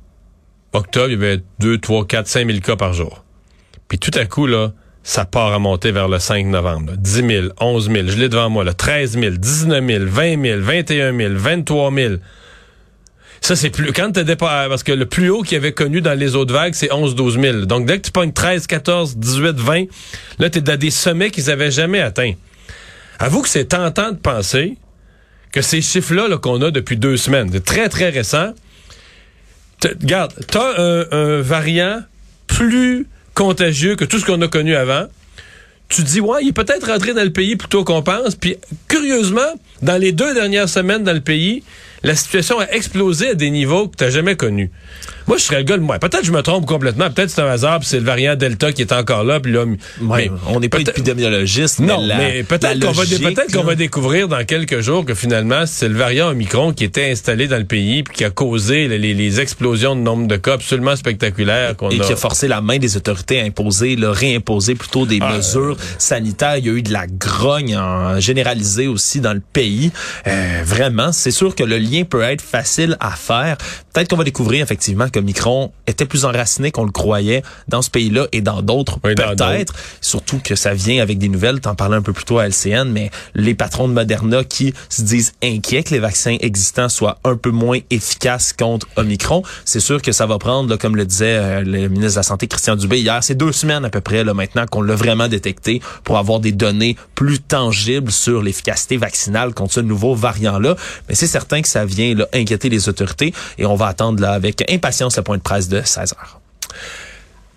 octobre, 0.74 1.10
il 1.10 1.14
y 1.14 1.16
avait 1.16 1.42
2, 1.60 1.80
3, 1.80 2.06
4, 2.06 2.28
5 2.28 2.48
000 2.48 2.60
cas 2.60 2.76
par 2.76 2.94
jour. 2.94 3.24
Puis 3.88 3.98
tout 4.00 4.18
à 4.18 4.26
coup, 4.26 4.48
là, 4.48 4.72
ça 5.04 5.26
part 5.26 5.54
à 5.54 5.60
monter 5.60 5.92
vers 5.92 6.08
le 6.08 6.20
5 6.20 6.46
novembre. 6.46 6.94
10 6.98 7.28
000, 7.28 7.48
11 7.60 7.92
000, 7.92 8.08
je 8.08 8.18
l'ai 8.18 8.30
devant 8.30 8.50
moi, 8.50 8.64
là, 8.64 8.74
13 8.74 9.18
000, 9.20 9.36
19 9.38 9.86
000, 9.86 10.06
20 10.06 10.42
000, 10.42 10.62
21 10.62 11.18
000, 11.18 11.34
23 11.36 11.94
000. 11.94 12.14
Ça, 13.42 13.56
c'est 13.56 13.72
plus... 13.72 13.92
Quand 13.92 14.12
t'es 14.12 14.36
pas 14.36 14.70
Parce 14.70 14.84
que 14.84 14.92
le 14.92 15.08
plus 15.08 15.30
haut 15.30 15.42
qu'il 15.42 15.58
avait 15.58 15.72
connu 15.72 16.02
dans 16.02 16.18
les 16.18 16.36
autres 16.36 16.54
vagues, 16.54 16.76
c'est 16.76 16.94
11 16.94 17.16
12 17.16 17.40
000. 17.40 17.66
Donc, 17.66 17.88
dès 17.88 17.98
que 17.98 18.06
tu 18.06 18.12
pognes 18.12 18.32
13, 18.32 18.68
14, 18.68 19.18
18, 19.18 19.56
20, 19.58 19.86
là, 20.38 20.50
t'es 20.52 20.62
dans 20.62 20.78
des 20.78 20.92
sommets 20.92 21.32
qu'ils 21.32 21.50
avaient 21.50 21.72
jamais 21.72 22.02
atteints. 22.02 22.34
avoue 23.18 23.42
que 23.42 23.50
c'est 23.50 23.66
tentant 23.66 24.12
de 24.12 24.18
penser 24.18 24.78
que 25.52 25.64
ces 25.64 25.82
chiffres-là 25.82 26.28
là, 26.28 26.38
qu'on 26.38 26.62
a 26.62 26.70
depuis 26.70 26.98
deux 26.98 27.18
semaines, 27.18 27.50
c'est 27.52 27.66
très, 27.66 27.90
très 27.90 28.10
récent, 28.10 28.54
regarde, 29.84 30.34
t'as 30.48 31.06
un 31.12 31.42
variant 31.42 32.02
plus 32.48 33.08
contagieux 33.34 33.96
que 33.96 34.06
tout 34.06 34.20
ce 34.20 34.26
qu'on 34.26 34.42
a 34.42 34.48
connu 34.48 34.76
avant. 34.76 35.06
Tu 35.90 36.04
dis, 36.04 36.22
ouais, 36.22 36.40
il 36.42 36.50
est 36.50 36.54
peut-être 36.54 36.88
rentré 36.88 37.14
dans 37.14 37.24
le 37.24 37.34
pays 37.34 37.58
plus 37.58 37.68
tôt 37.68 37.84
qu'on 37.84 38.02
pense. 38.02 38.36
Puis, 38.36 38.56
curieusement, 38.88 39.60
dans 39.82 39.98
les 39.98 40.14
deux 40.14 40.34
dernières 40.34 40.70
semaines 40.70 41.04
dans 41.04 41.14
le 41.14 41.22
pays, 41.22 41.64
la 42.04 42.16
situation 42.16 42.60
a 42.60 42.68
explosé 42.72 43.30
à 43.30 43.34
des 43.36 43.50
niveaux 43.50 43.90
que 43.90 43.98
tu 43.98 44.04
n'as 44.06 44.10
jamais 44.10 44.36
connus. 44.36 44.72
Moi, 45.32 45.38
je 45.38 45.46
serais 45.46 45.60
le 45.60 45.64
gars 45.64 45.78
de 45.78 45.82
moi. 45.82 45.98
Peut-être 45.98 46.20
que 46.20 46.28
je 46.28 46.32
me 46.34 46.42
trompe 46.42 46.66
complètement. 46.66 47.10
Peut-être 47.10 47.30
que 47.30 47.36
c'est 47.36 47.42
un 47.42 47.48
hasard, 47.48 47.80
puis 47.80 47.88
c'est 47.88 48.00
le 48.02 48.06
variant 48.06 48.36
Delta 48.36 48.74
qui 48.74 48.82
est 48.82 48.92
encore 48.92 49.24
là. 49.24 49.40
Puis 49.40 49.54
là, 49.54 49.64
Ouais, 50.02 50.30
mais 50.30 50.32
on 50.48 50.60
n'est 50.60 50.68
pas 50.68 50.80
épidémiologiste, 50.80 51.80
non, 51.80 52.02
mais, 52.02 52.08
la- 52.08 52.18
mais 52.18 52.44
peut-être 52.44 52.80
qu'on 52.86 52.92
va, 52.92 53.04
qu'on 53.64 53.74
découvrir 53.76 54.28
dans 54.28 54.44
quelques 54.44 54.82
jours 54.82 55.06
que 55.06 55.14
finalement, 55.14 55.64
c'est 55.66 55.88
le 55.88 55.96
variant 55.96 56.28
Omicron 56.32 56.74
qui 56.74 56.84
était 56.84 57.10
installé 57.12 57.48
dans 57.48 57.60
le 57.60 57.64
pays 57.64 58.04
puis 58.04 58.14
qui 58.18 58.26
a 58.26 58.30
causé 58.30 58.90
les, 58.90 58.98
les- 59.14 59.40
explosions 59.40 59.96
de 59.96 60.02
nombre 60.02 60.28
de 60.28 60.36
cas 60.36 60.56
absolument 60.56 60.98
spectaculaires 60.98 61.78
qu'on 61.78 61.90
et 61.92 62.02
a. 62.02 62.04
qui 62.04 62.12
a 62.12 62.18
forcé 62.18 62.50
la 62.50 62.60
main 62.60 62.78
des 62.78 62.98
autorités 62.98 63.40
à 63.40 63.46
imposer, 63.46 63.96
là, 63.96 64.12
réimposer 64.12 64.76
plutôt 64.76 65.06
des 65.06 65.20
Ah, 65.22 65.38
mesures 65.38 65.78
sanitaires. 65.98 66.58
Il 66.58 66.66
y 66.66 66.70
a 66.70 66.74
eu 66.74 66.82
de 66.82 66.92
la 66.92 67.08
grogne 67.08 67.78
en 67.78 68.20
généralisée 68.20 68.88
aussi 68.90 69.22
dans 69.22 69.32
le 69.34 69.42
pays. 69.54 69.92
Euh, 70.28 70.62
vraiment, 70.66 71.14
c'est 71.14 71.32
sûr 71.32 71.56
que 71.56 71.64
le 71.64 71.78
lien 71.78 72.04
peut 72.04 72.22
être 72.24 72.42
facile 72.42 72.98
à 73.00 73.12
faire. 73.12 73.56
Peut-être 73.94 74.10
qu'on 74.10 74.18
va 74.18 74.26
découvrir 74.26 74.62
effectivement 74.64 75.08
que 75.08 75.21
Micron 75.22 75.72
était 75.88 76.06
plus 76.06 76.26
enraciné 76.26 76.72
qu'on 76.72 76.86
le 76.86 76.92
croyait 76.92 77.44
dans 77.68 77.82
ce 77.82 77.90
pays-là 77.90 78.28
et 78.32 78.42
dans 78.42 78.62
d'autres 78.62 79.00
Oui, 79.04 79.16
peut-être. 79.16 79.74
Surtout 80.02 80.40
que 80.44 80.56
ça 80.56 80.74
vient 80.74 81.02
avec 81.02 81.18
des 81.18 81.30
nouvelles. 81.30 81.60
T'en 81.60 81.76
parlais 81.76 81.98
un 81.98 82.02
peu 82.02 82.14
plus 82.14 82.26
tôt 82.26 82.40
à 82.40 82.48
LCN, 82.48 82.86
mais 82.86 83.12
les 83.36 83.56
patrons 83.56 83.88
de 83.88 83.94
Moderna 83.94 84.44
qui 84.44 84.74
se 84.90 85.02
disent 85.02 85.34
inquiets 85.44 85.84
que 85.84 85.92
les 85.92 86.00
vaccins 86.00 86.38
existants 86.40 86.90
soient 86.90 87.20
un 87.24 87.36
peu 87.36 87.52
moins 87.52 87.80
efficaces 87.90 88.54
contre 88.54 88.88
Omicron. 88.96 89.44
C'est 89.66 89.80
sûr 89.80 90.02
que 90.02 90.12
ça 90.12 90.26
va 90.26 90.38
prendre, 90.38 90.70
là, 90.70 90.78
comme 90.78 90.96
le 90.96 91.06
disait 91.06 91.38
euh, 91.38 91.62
le 91.62 91.88
ministre 91.88 92.14
de 92.14 92.20
la 92.20 92.24
Santé 92.24 92.48
Christian 92.48 92.76
Dubé 92.76 93.00
hier, 93.00 93.24
c'est 93.24 93.36
deux 93.36 93.52
semaines 93.52 93.86
à 93.86 93.90
peu 93.90 94.02
près 94.02 94.24
là 94.24 94.34
maintenant 94.34 94.66
qu'on 94.66 94.82
l'a 94.82 94.96
vraiment 94.96 95.28
détecté 95.28 95.82
pour 96.04 96.18
avoir 96.18 96.40
des 96.40 96.52
données 96.52 96.96
plus 97.16 97.40
tangibles 97.40 98.12
sur 98.12 98.42
l'efficacité 98.42 98.98
vaccinale 98.98 99.54
contre 99.54 99.74
ce 99.74 99.80
nouveau 99.80 100.16
variant-là. 100.16 100.76
Mais 101.10 101.16
c'est 101.16 101.28
certain 101.28 101.62
que 101.62 101.68
ça 101.68 101.86
vient 101.86 102.16
là, 102.16 102.28
inquiéter 102.34 102.70
les 102.70 102.90
autorités 102.90 103.34
et 103.58 103.66
on 103.66 103.76
va 103.76 103.88
attendre 103.88 104.22
là 104.22 104.32
avec 104.32 104.70
impatience 104.72 105.11
le 105.18 105.24
point 105.24 105.38
de 105.38 105.42
presse 105.44 105.68
de 105.70 105.82
16 105.84 106.14
heures. 106.14 106.40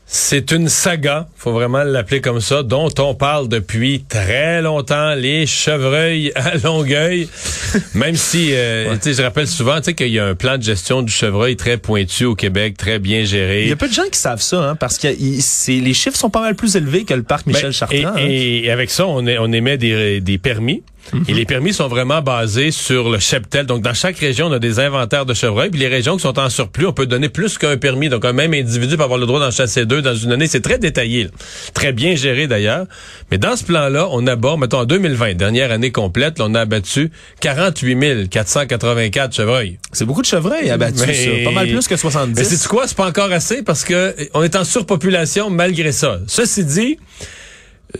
C'est 0.07 0.53
une 0.53 0.69
saga, 0.69 1.27
faut 1.37 1.51
vraiment 1.53 1.83
l'appeler 1.83 2.21
comme 2.21 2.41
ça, 2.41 2.63
dont 2.63 2.89
on 2.99 3.15
parle 3.17 3.49
depuis 3.49 4.05
très 4.09 4.63
longtemps, 4.63 5.15
les 5.15 5.45
chevreuils 5.45 6.31
à 6.37 6.57
Longueuil. 6.59 7.29
Même 7.95 8.15
si, 8.15 8.51
euh, 8.53 8.95
tu 8.95 9.01
sais, 9.03 9.15
je 9.15 9.23
rappelle 9.23 9.49
souvent, 9.49 9.79
tu 9.79 9.87
sais, 9.87 9.95
qu'il 9.95 10.11
y 10.11 10.21
a 10.21 10.27
un 10.27 10.37
plan 10.37 10.57
de 10.57 10.63
gestion 10.63 11.03
du 11.03 11.13
chevreuil 11.13 11.57
très 11.57 11.79
pointu 11.79 12.27
au 12.27 12.37
Québec, 12.37 12.77
très 12.77 13.01
bien 13.01 13.25
géré. 13.25 13.63
Il 13.63 13.69
y 13.71 13.73
a 13.73 13.77
peu 13.77 13.89
de 13.89 13.93
gens 13.95 14.09
qui 14.13 14.19
savent 14.21 14.43
ça, 14.43 14.63
hein, 14.63 14.77
parce 14.77 14.99
que 14.99 15.09
les 15.09 15.95
chiffres 15.95 16.17
sont 16.19 16.31
pas 16.31 16.43
mal 16.43 16.55
plus 16.55 16.77
élevés 16.77 17.05
que 17.05 17.15
le 17.15 17.25
parc 17.25 17.47
Michel 17.47 17.65
Ben, 17.65 17.73
Chartrand. 17.73 17.97
et, 17.97 18.05
hein. 18.05 18.15
et- 18.19 18.65
et 18.67 18.71
avec 18.71 18.91
ça, 18.91 19.07
on, 19.09 19.27
est- 19.27 19.39
on 19.39 19.51
émet 19.53 19.79
des, 19.79 20.21
des 20.21 20.39
permis. 20.39 20.85
Et 21.29 21.35
les 21.35 21.45
permis 21.45 21.73
sont 21.73 21.89
vraiment 21.89 22.23
basés 22.23 22.71
sur 22.71 23.11
le 23.11 23.19
cheptel. 23.19 23.67
Donc, 23.67 23.83
dans 23.83 23.95
chaque 23.95 24.19
région, 24.19 24.47
on 24.47 24.53
a 24.53 24.59
des 24.59 24.81
inventaires 24.81 25.27
de 25.27 25.35
chevreuils. 25.35 25.71
Puis 25.71 25.81
les 25.81 25.89
régions 25.89 26.17
qui 26.17 26.23
sont 26.23 26.39
en 26.39 26.49
surplus, 26.51 26.87
on 26.87 26.93
peut 26.93 27.07
donner 27.07 27.29
plus 27.29 27.59
qu'un 27.59 27.77
permis. 27.77 28.09
Donc, 28.09 28.25
un 28.25 28.33
même 28.33 28.55
individu 28.55 28.97
peut 28.97 29.03
avoir 29.03 29.19
le 29.19 29.27
droit 29.27 29.41
d'en 29.41 29.51
chasser 29.51 29.87
deux 29.87 30.03
dans 30.03 30.15
une 30.15 30.33
année. 30.33 30.47
C'est 30.47 30.61
très 30.63 30.79
détaillé. 30.79 31.25
là. 31.25 31.31
Très 31.75 31.93
bien 31.93 32.17
géré, 32.17 32.47
d'ailleurs. 32.47 32.87
Mais 33.31 33.39
dans 33.39 33.57
ce 33.57 33.65
plan-là, 33.65 34.09
on 34.11 34.27
abat, 34.27 34.57
mettons, 34.57 34.79
en 34.81 34.85
2020, 34.85 35.35
dernière 35.35 35.71
année 35.71 35.93
complète, 35.93 36.39
là, 36.39 36.47
on 36.49 36.55
a 36.55 36.61
abattu 36.61 37.11
48 37.41 38.29
484 38.29 39.35
chevreuils. 39.35 39.79
C'est 39.93 40.05
beaucoup 40.05 40.23
de 40.23 40.27
chevreuils 40.27 40.71
abattus, 40.71 41.05
Mais- 41.07 41.15
ça. 41.15 41.31
Pas 41.45 41.51
mal 41.53 41.69
plus 41.69 41.87
que 41.87 41.97
70. 41.97 42.35
Mais 42.37 42.45
c'est 42.45 42.69
quoi? 42.69 42.87
C'est 42.89 42.97
pas 42.97 43.07
encore 43.07 43.31
assez 43.33 43.63
parce 43.63 43.85
que 43.85 43.95
euh, 43.95 44.13
on 44.35 44.43
est 44.43 44.57
en 44.57 44.65
surpopulation 44.65 45.51
malgré 45.51 45.93
ça. 45.93 46.19
Ceci 46.27 46.65
dit, 46.65 46.99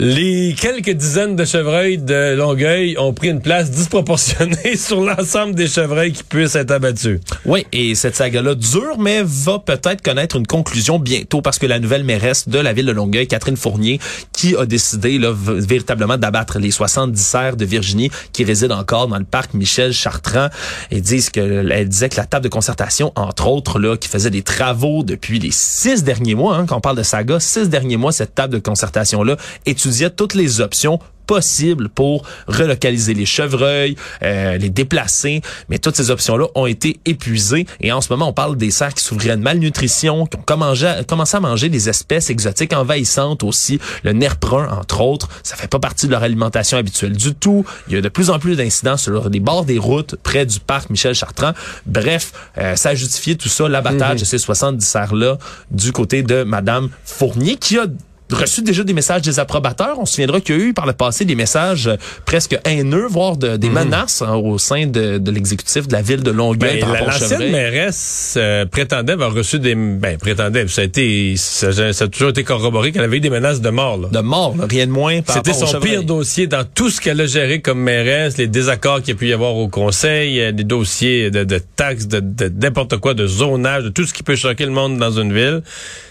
les 0.01 0.57
quelques 0.61 0.91
dizaines 0.91 1.37
de 1.37 1.45
chevreuils 1.45 1.99
de 1.99 2.35
Longueuil 2.35 2.97
ont 2.99 3.13
pris 3.13 3.29
une 3.29 3.41
place 3.41 3.71
disproportionnée 3.71 4.77
sur 4.77 5.01
l'ensemble 5.01 5.55
des 5.55 5.69
chevreuils 5.69 6.13
qui 6.13 6.25
puissent 6.25 6.57
être 6.57 6.73
abattus. 6.73 7.21
Oui, 7.45 7.65
et 7.71 7.95
cette 7.95 8.17
saga-là 8.17 8.57
dure, 8.57 8.99
mais 8.99 9.23
va 9.25 9.61
peut-être 9.61 10.03
connaître 10.03 10.35
une 10.35 10.49
conclusion 10.49 10.99
bientôt 10.99 11.43
parce 11.43 11.61
que 11.61 11.67
la 11.67 11.79
nouvelle 11.79 12.03
mairesse 12.03 12.49
de 12.49 12.59
la 12.59 12.73
ville 12.73 12.87
de 12.87 12.93
Longueuil, 12.93 13.29
Catherine 13.29 13.57
Fournier, 13.57 14.01
qui 14.33 14.57
a 14.57 14.67
décidé 14.67 15.17
là, 15.19 15.33
véritablement 15.33 16.17
d'abattre 16.17 16.59
les 16.59 16.73
70 16.73 17.23
cerfs 17.23 17.57
de 17.57 17.65
Virginie 17.65 18.11
qui 18.33 18.43
résident 18.43 18.77
encore 18.77 19.07
dans 19.07 19.19
le 19.19 19.25
parc 19.25 19.55
Michel 19.55 19.93
Chartrand, 19.93 20.49
et 20.91 21.01
disent 21.01 21.31
que 21.31 21.41
elle 21.71 21.89
disait 21.89 22.09
que 22.09 22.17
la 22.17 22.27
table 22.27 22.45
de 22.45 22.49
concertation, 22.49 23.13
entre 23.15 23.47
autres, 23.47 23.79
là, 23.79 23.97
qui 23.97 24.09
faisait 24.09 24.31
des 24.31 24.43
travaux 24.43 25.05
depuis 25.05 25.39
les 25.39 25.53
six 25.53 26.03
derniers 26.03 26.35
mois, 26.35 26.57
hein, 26.57 26.67
quand 26.67 26.79
on 26.79 26.81
parle 26.81 26.97
de 26.97 27.05
saga, 27.05 27.39
six 27.39 27.69
derniers 27.69 27.97
mois, 27.97 28.11
cette 28.11 28.35
table 28.35 28.55
de 28.55 28.59
concertation-là 28.59 29.37
étudiait 29.85 30.11
toutes 30.11 30.35
les 30.35 30.61
options 30.61 30.99
possibles 31.27 31.89
pour 31.89 32.23
relocaliser 32.49 33.15
les 33.15 33.25
chevreuils, 33.25 33.97
euh, 34.23 34.59
les 34.59 34.69
déplacer, 34.69 35.41
mais 35.71 35.79
toutes 35.79 35.97
ces 35.97 36.11
options-là 36.11 36.47
ont 36.55 36.67
été 36.67 37.01
épuisées 37.07 37.67
et 37.81 37.93
en 37.93 38.03
ce 38.03 38.13
moment 38.13 38.29
on 38.29 38.33
parle 38.35 38.59
des 38.59 38.71
cerfs 38.71 38.93
qui 38.93 39.03
souffriraient 39.03 39.39
de 39.39 39.43
malnutrition, 39.43 40.27
qui 40.27 40.37
ont 40.37 40.43
commencé 40.43 41.37
à, 41.37 41.41
manger 41.41 41.71
des 41.71 41.89
espèces 41.89 42.29
exotiques 42.29 42.75
envahissantes 42.75 43.43
aussi, 43.43 43.81
le 44.03 44.13
nerf 44.13 44.37
brun 44.39 44.69
entre 44.69 45.01
autres, 45.01 45.29
ça 45.43 45.57
fait 45.57 45.67
pas 45.67 45.79
partie 45.79 46.07
de 46.07 46.11
leur 46.11 46.23
alimentation 46.23 46.77
habituelle 46.77 47.17
du 47.17 47.35
tout. 47.35 47.65
Il 47.89 47.95
y 47.95 47.97
a 47.97 48.03
de 48.03 48.09
plus 48.11 48.29
en 48.29 48.39
plus 48.39 48.57
d'incidents 48.57 48.99
sur 48.99 49.31
les 49.31 49.41
bords 49.41 49.65
des 49.65 49.79
routes 49.79 50.17
près 50.17 50.45
du 50.45 50.61
parc 50.61 50.91
Michel 50.91 51.15
Chartrand. 51.15 51.53
Bref, 51.87 52.33
euh, 52.59 52.77
ça 52.77 52.91
a 52.91 52.95
justifié 52.95 53.35
tout 53.37 53.49
ça, 53.49 53.67
l'abattage 53.67 54.21
de 54.21 54.27
ces 54.27 54.37
70 54.37 54.85
cerfs-là 54.85 55.39
du 55.71 55.93
côté 55.93 56.23
de 56.23 56.43
Madame 56.43 56.91
Fournier 57.07 57.57
qui 57.57 57.79
a 57.79 57.87
reçu 58.33 58.63
déjà 58.63 58.83
des 58.85 58.95
messages 58.95 59.23
des 59.23 59.39
approbateurs. 59.39 59.99
On 59.99 60.07
se 60.07 60.15
souviendra 60.15 60.41
qu'il 60.41 60.57
y 60.57 60.59
a 60.59 60.63
eu 60.63 60.75
par 60.75 60.87
le 60.87 60.93
passé 60.93 61.25
des 61.25 61.35
messages 61.35 61.87
euh, 61.87 61.97
presque 62.25 62.59
haineux, 62.65 63.07
voire 63.09 63.37
de- 63.37 63.57
des 63.57 63.69
menaces 63.69 64.23
hein, 64.23 64.35
au 64.35 64.59
sein 64.59 64.87
de, 64.87 65.19
de 65.19 65.31
l'exécutif 65.31 65.87
de 65.89 65.93
la 65.93 66.03
ville 66.03 66.23
de 66.23 66.31
Longueuil 66.31 66.81
Ben, 66.81 66.91
la- 66.93 67.01
L'ancienne 67.03 67.29
chevreuils. 67.29 67.53
mairesse 67.53 68.35
euh, 68.37 68.65
prétendait 68.67 69.13
avoir 69.13 69.33
reçu 69.35 69.59
des... 69.59 69.75
Ben, 69.75 70.17
prétendait, 70.19 70.67
ça 70.69 70.81
a, 70.81 70.85
été, 70.85 71.35
ça, 71.37 71.73
ça 71.93 72.05
a 72.05 72.09
toujours 72.09 72.31
été 72.31 72.45
corroboré 72.45 72.93
qu'elle 72.93 73.05
avait 73.05 73.19
eu 73.19 73.21
des 73.21 73.31
menaces 73.31 73.61
de 73.61 73.71
mort. 73.71 73.99
Là. 73.99 74.09
De 74.11 74.21
mort, 74.21 74.57
là, 74.57 74.67
rien 74.69 74.87
de 74.87 74.93
moins 74.93 75.21
C'était 75.29 75.53
son 75.53 75.79
pire 75.81 76.03
dossier 76.03 76.47
dans 76.47 76.65
tout 76.65 76.91
ce 76.91 77.01
qu'elle 77.01 77.21
a 77.21 77.27
géré 77.27 77.61
comme 77.61 77.81
mairesse, 77.81 78.37
les 78.39 78.47
désaccords 78.49 79.01
qu'il 79.01 79.11
y 79.11 79.17
a 79.17 79.19
pu 79.19 79.29
y 79.29 79.33
avoir 79.33 79.55
au 79.57 79.69
conseil, 79.69 80.41
euh, 80.41 80.53
des 80.53 80.65
dossiers 80.65 81.31
de, 81.31 81.45
de 81.45 81.61
taxes, 81.77 82.07
de 82.09 82.21
de 82.21 82.49
n'importe 82.49 82.97
quoi, 82.99 83.15
de 83.15 83.27
zonage, 83.27 83.85
de 83.85 83.89
tout 83.91 84.05
ce 84.05 84.13
qui 84.15 84.23
peut 84.23 84.35
choquer 84.37 84.65
le 84.65 84.71
monde 84.73 84.99
dans 84.99 85.11
une 85.13 85.33
ville. 85.33 85.63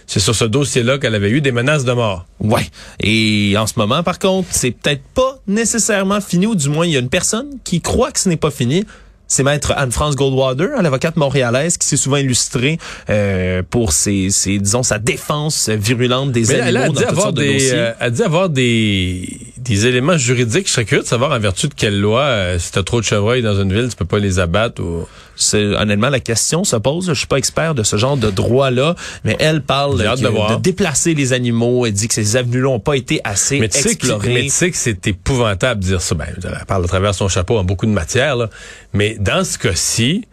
C'est 0.07 0.19
sur 0.19 0.35
ce 0.35 0.45
dossier-là 0.45 0.97
qu'elle 0.97 1.15
avait 1.15 1.29
eu 1.29 1.41
des 1.41 1.51
menaces 1.51 1.85
de 1.85 1.93
mort. 1.93 2.25
Ouais. 2.39 2.67
Et 2.99 3.55
en 3.57 3.67
ce 3.67 3.73
moment, 3.77 4.03
par 4.03 4.19
contre, 4.19 4.47
c'est 4.51 4.71
peut-être 4.71 5.03
pas 5.13 5.39
nécessairement 5.47 6.21
fini, 6.21 6.45
ou 6.45 6.55
du 6.55 6.69
moins, 6.69 6.85
il 6.85 6.91
y 6.91 6.97
a 6.97 6.99
une 6.99 7.09
personne 7.09 7.49
qui 7.63 7.81
croit 7.81 8.11
que 8.11 8.19
ce 8.19 8.29
n'est 8.29 8.37
pas 8.37 8.51
fini. 8.51 8.85
C'est 9.33 9.41
maître 9.41 9.73
Anne-France 9.75 10.15
Goldwater, 10.15 10.69
hein, 10.77 10.83
l'avocate 10.83 11.15
montréalaise, 11.15 11.77
qui 11.77 11.87
s'est 11.87 11.97
souvent 11.97 12.17
illustrée 12.17 12.77
euh, 13.09 13.63
pour 13.67 13.91
ses, 13.91 14.29
ses, 14.29 14.59
disons, 14.59 14.83
sa 14.83 14.99
défense 14.99 15.69
virulente 15.69 16.31
des 16.31 16.41
Mais 16.41 16.53
elle, 16.53 16.77
animaux 16.77 16.83
a 16.83 16.87
dans 16.87 16.93
dit 16.93 17.03
avoir 17.05 17.33
de 17.33 17.41
des, 17.41 17.71
euh, 17.73 17.91
elle 17.99 18.11
dit 18.11 18.21
avoir 18.21 18.49
des, 18.49 19.39
des 19.57 19.87
éléments 19.87 20.17
juridiques. 20.19 20.67
Je 20.67 20.73
serais 20.73 20.85
curieux 20.85 21.01
de 21.01 21.07
savoir 21.07 21.31
en 21.31 21.39
vertu 21.39 21.67
de 21.67 21.73
quelle 21.73 21.99
loi, 21.99 22.21
euh, 22.21 22.59
si 22.59 22.71
t'as 22.71 22.83
trop 22.83 23.01
de 23.01 23.05
chevreuils 23.05 23.41
dans 23.41 23.59
une 23.59 23.73
ville, 23.73 23.89
tu 23.89 23.95
peux 23.95 24.05
pas 24.05 24.19
les 24.19 24.37
abattre 24.37 24.83
ou... 24.83 25.07
C'est 25.35 25.63
honnêtement 25.63 26.09
la 26.09 26.19
question 26.19 26.63
se 26.63 26.75
pose. 26.75 27.07
Je 27.07 27.13
suis 27.15 27.25
pas 27.25 27.37
expert 27.37 27.73
de 27.73 27.81
ce 27.81 27.97
genre 27.97 28.17
de 28.17 28.29
droit-là, 28.29 28.93
mais 29.23 29.35
elle 29.39 29.63
parle 29.63 29.97
que- 29.97 30.55
de 30.55 30.61
déplacer 30.61 31.15
les 31.15 31.33
animaux. 31.33 31.87
Elle 31.87 31.93
dit 31.93 32.07
que 32.07 32.13
ces 32.13 32.35
avenues-là 32.35 32.67
ont 32.69 32.79
pas 32.79 32.93
été 32.95 33.19
assez 33.23 33.59
Mais 33.59 33.67
sais 33.71 33.81
que, 33.81 33.89
explorées. 33.93 34.31
mais 34.31 34.43
tu 34.43 34.49
sais 34.51 34.69
que 34.69 34.77
c'est 34.77 35.07
épouvantable 35.07 35.81
de 35.81 35.87
dire 35.87 36.01
ça. 36.03 36.13
Ben, 36.13 36.27
elle 36.37 36.65
parle 36.67 36.83
à 36.83 36.87
travers 36.87 37.15
son 37.15 37.29
chapeau 37.29 37.57
en 37.57 37.63
beaucoup 37.63 37.87
de 37.87 37.91
matière, 37.91 38.35
là. 38.35 38.47
Mais 38.93 39.15
dans 39.23 39.43
ce 39.43 39.57
cas-ci, 39.57 40.25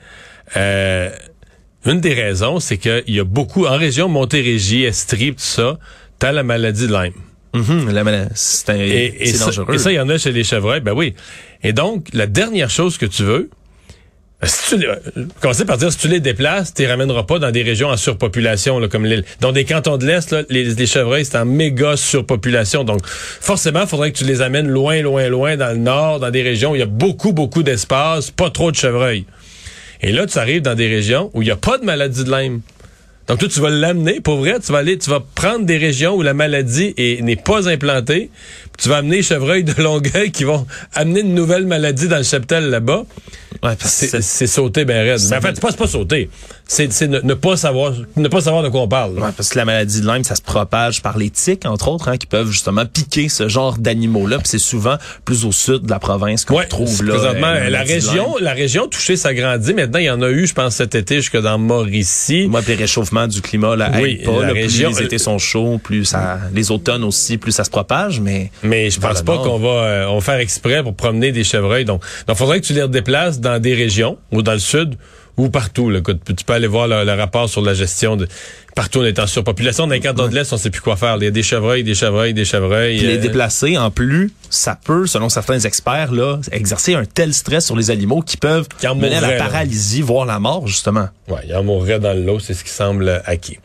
euh, 0.56 1.10
une 1.86 2.00
des 2.00 2.14
raisons, 2.14 2.60
c'est 2.60 2.76
qu'il 2.76 3.04
y 3.08 3.20
a 3.20 3.24
beaucoup, 3.24 3.66
en 3.66 3.76
région 3.76 4.08
Montérégie, 4.08 4.84
Estrie, 4.84 5.30
tout 5.30 5.38
ça, 5.38 5.78
t'as 6.18 6.32
la 6.32 6.42
maladie 6.42 6.86
de 6.86 6.92
Lyme. 6.92 7.14
Mhm, 7.54 7.90
la 7.90 8.04
maladie, 8.04 8.30
c'est 8.34 9.38
dangereux. 9.38 9.74
et 9.74 9.78
ça, 9.78 9.90
il 9.90 9.96
y 9.96 10.00
en 10.00 10.08
a 10.08 10.18
chez 10.18 10.32
les 10.32 10.44
chevreuils, 10.44 10.80
ben 10.80 10.92
oui. 10.92 11.14
Et 11.62 11.72
donc, 11.72 12.08
la 12.12 12.26
dernière 12.26 12.70
chose 12.70 12.98
que 12.98 13.06
tu 13.06 13.22
veux, 13.24 13.50
si 14.42 14.78
tu, 14.78 14.86
euh, 14.88 14.96
commencer 15.40 15.64
par 15.64 15.76
dire, 15.76 15.92
si 15.92 15.98
tu 15.98 16.08
les 16.08 16.20
déplaces, 16.20 16.72
tu 16.72 16.82
les 16.82 16.88
ramèneras 16.88 17.24
pas 17.24 17.38
dans 17.38 17.50
des 17.50 17.62
régions 17.62 17.88
en 17.88 17.96
surpopulation, 17.96 18.78
là, 18.78 18.88
comme 18.88 19.04
l'île. 19.04 19.24
Dans 19.40 19.52
des 19.52 19.64
cantons 19.64 19.98
de 19.98 20.06
l'Est, 20.06 20.32
là, 20.32 20.42
les, 20.48 20.86
chevreuils, 20.86 21.24
c'est 21.24 21.36
en 21.36 21.44
méga 21.44 21.96
surpopulation. 21.96 22.84
Donc, 22.84 23.00
forcément, 23.04 23.86
faudrait 23.86 24.12
que 24.12 24.18
tu 24.18 24.24
les 24.24 24.40
amènes 24.40 24.68
loin, 24.68 25.02
loin, 25.02 25.28
loin 25.28 25.56
dans 25.56 25.70
le 25.70 25.78
nord, 25.78 26.20
dans 26.20 26.30
des 26.30 26.42
régions 26.42 26.72
où 26.72 26.76
il 26.76 26.80
y 26.80 26.82
a 26.82 26.86
beaucoup, 26.86 27.32
beaucoup 27.32 27.62
d'espace, 27.62 28.30
pas 28.30 28.50
trop 28.50 28.70
de 28.70 28.76
chevreuils. 28.76 29.26
Et 30.00 30.12
là, 30.12 30.26
tu 30.26 30.38
arrives 30.38 30.62
dans 30.62 30.74
des 30.74 30.88
régions 30.88 31.30
où 31.34 31.42
il 31.42 31.44
n'y 31.44 31.50
a 31.50 31.56
pas 31.56 31.76
de 31.76 31.84
maladie 31.84 32.24
de 32.24 32.30
Lyme. 32.30 32.60
Donc 33.30 33.38
toi, 33.38 33.48
tu 33.48 33.60
vas 33.60 33.70
l'amener, 33.70 34.20
pour 34.20 34.38
vrai, 34.38 34.58
tu 34.58 34.72
vas 34.72 34.78
aller, 34.78 34.98
tu 34.98 35.08
vas 35.08 35.20
prendre 35.36 35.64
des 35.64 35.76
régions 35.78 36.16
où 36.16 36.22
la 36.22 36.34
maladie 36.34 36.94
est- 36.96 37.22
n'est 37.22 37.36
pas 37.36 37.68
implantée, 37.68 38.28
puis 38.64 38.82
tu 38.82 38.88
vas 38.88 38.96
amener 38.96 39.18
les 39.18 39.22
chevreuils 39.22 39.62
de 39.62 39.80
Longueuil 39.80 40.32
qui 40.32 40.42
vont 40.42 40.66
amener 40.94 41.20
une 41.20 41.34
nouvelle 41.34 41.64
maladie 41.64 42.08
dans 42.08 42.16
le 42.16 42.24
cheptel 42.24 42.70
là-bas. 42.70 43.04
Ouais, 43.62 43.76
parce 43.78 44.06
que 44.10 44.20
C'est 44.20 44.46
sauter 44.46 44.84
ben 44.84 44.96
raide. 45.06 45.20
Mais 45.30 45.36
en 45.36 45.40
fait, 45.40 45.50
c'est 45.54 45.60
pas, 45.60 45.72
pas 45.72 45.86
sauter. 45.86 46.28
C'est 46.66 46.88
ne, 47.08 47.20
ne 47.20 47.34
pas 47.34 47.56
savoir 47.56 47.92
ne 48.16 48.28
pas 48.28 48.40
savoir 48.40 48.62
de 48.62 48.68
quoi 48.68 48.82
on 48.82 48.88
parle. 48.88 49.18
Ouais, 49.18 49.30
parce 49.36 49.48
que 49.48 49.58
la 49.58 49.64
maladie 49.64 50.00
de 50.00 50.06
Lyme, 50.06 50.22
ça 50.24 50.34
se 50.36 50.40
propage 50.42 51.02
par 51.02 51.18
les 51.18 51.28
tiques, 51.30 51.66
entre 51.66 51.88
autres, 51.88 52.08
hein, 52.08 52.16
qui 52.16 52.26
peuvent 52.26 52.50
justement 52.50 52.86
piquer 52.86 53.28
ce 53.28 53.48
genre 53.48 53.76
d'animaux-là. 53.78 54.38
Puis 54.38 54.46
c'est 54.48 54.58
souvent 54.58 54.96
plus 55.24 55.44
au 55.44 55.52
sud 55.52 55.82
de 55.82 55.90
la 55.90 55.98
province 55.98 56.44
qu'on 56.44 56.56
Ouais, 56.56 56.66
trouve 56.66 57.02
là. 57.04 57.14
présentement, 57.14 57.48
euh, 57.48 57.68
la 57.70 57.82
région, 57.82 58.36
la 58.40 58.52
région 58.54 58.86
touchée 58.86 59.16
s'agrandit. 59.16 59.74
Maintenant, 59.74 59.98
il 59.98 60.04
y 60.06 60.10
en 60.10 60.22
a 60.22 60.30
eu, 60.30 60.46
je 60.46 60.54
pense, 60.54 60.76
cet 60.76 60.94
été 60.94 61.16
jusque 61.16 61.36
dans 61.40 61.58
Mauricie. 61.58 62.46
Moi, 62.48 62.62
puis 62.62 62.70
les 62.76 62.76
du 63.28 63.40
climat, 63.42 63.76
là, 63.76 63.90
Oui, 63.94 64.18
aident 64.20 64.24
pas. 64.26 64.40
la 64.40 64.46
là, 64.48 64.52
région- 64.52 64.90
plus 64.90 65.00
les 65.00 65.04
étés 65.06 65.18
sont 65.18 65.38
chauds, 65.38 65.78
plus 65.82 66.04
ça, 66.04 66.38
les 66.54 66.70
automnes 66.70 67.04
aussi, 67.04 67.38
plus 67.38 67.52
ça 67.52 67.64
se 67.64 67.70
propage, 67.70 68.20
mais. 68.20 68.50
Mais 68.62 68.90
je 68.90 69.00
pense 69.00 69.22
pas 69.22 69.38
qu'on 69.38 69.58
va, 69.58 69.68
euh, 69.68 70.06
on 70.08 70.20
faire 70.20 70.38
exprès 70.40 70.82
pour 70.82 70.94
promener 70.94 71.32
des 71.32 71.44
chevreuils. 71.44 71.84
Donc, 71.84 72.02
il 72.28 72.34
faudrait 72.34 72.60
que 72.60 72.66
tu 72.66 72.72
les 72.72 72.82
redéplaces 72.82 73.40
dans 73.40 73.60
des 73.60 73.74
régions 73.74 74.18
ou 74.32 74.42
dans 74.42 74.52
le 74.52 74.58
sud 74.58 74.96
ou 75.36 75.48
partout. 75.48 75.88
Là, 75.90 76.00
tu 76.00 76.44
peux 76.44 76.52
aller 76.52 76.66
voir 76.66 76.86
le, 76.88 77.04
le 77.04 77.12
rapport 77.14 77.48
sur 77.48 77.62
la 77.62 77.72
gestion 77.74 78.16
de 78.16 78.26
partout 78.80 79.00
on 79.00 79.04
est 79.04 79.18
en 79.18 79.26
surpopulation. 79.26 79.86
Dans 79.86 79.92
les 79.92 80.00
cantons 80.00 80.26
de 80.26 80.34
l'Est, 80.34 80.50
on 80.54 80.56
sait 80.56 80.70
plus 80.70 80.80
quoi 80.80 80.96
faire. 80.96 81.18
Il 81.18 81.24
y 81.24 81.26
a 81.26 81.30
des 81.30 81.42
chevreuils, 81.42 81.84
des 81.84 81.94
chevreuils, 81.94 82.32
des 82.32 82.46
chevreuils. 82.46 82.96
Puis 82.96 83.06
les 83.06 83.18
euh, 83.18 83.20
déplacer, 83.20 83.76
en 83.76 83.90
plus, 83.90 84.32
ça 84.48 84.78
peut, 84.82 85.06
selon 85.06 85.28
certains 85.28 85.60
experts, 85.60 86.12
là, 86.12 86.38
exercer 86.50 86.94
un 86.94 87.04
tel 87.04 87.34
stress 87.34 87.66
sur 87.66 87.76
les 87.76 87.90
animaux 87.90 88.22
qui 88.22 88.38
peuvent 88.38 88.66
Qui 88.78 88.86
en 88.86 88.94
mener 88.94 89.16
à 89.16 89.20
la 89.20 89.26
mourraient, 89.26 89.38
là. 89.38 89.44
paralysie, 89.44 90.00
voire 90.00 90.24
la 90.24 90.38
mort, 90.38 90.66
justement. 90.66 91.10
Ouais, 91.28 91.40
il 91.46 91.54
en 91.54 91.62
mourrait 91.62 92.00
dans 92.00 92.14
le 92.14 92.22
lot, 92.22 92.40
c'est 92.40 92.54
ce 92.54 92.64
qui 92.64 92.70
semble 92.70 93.20
acquis. 93.26 93.58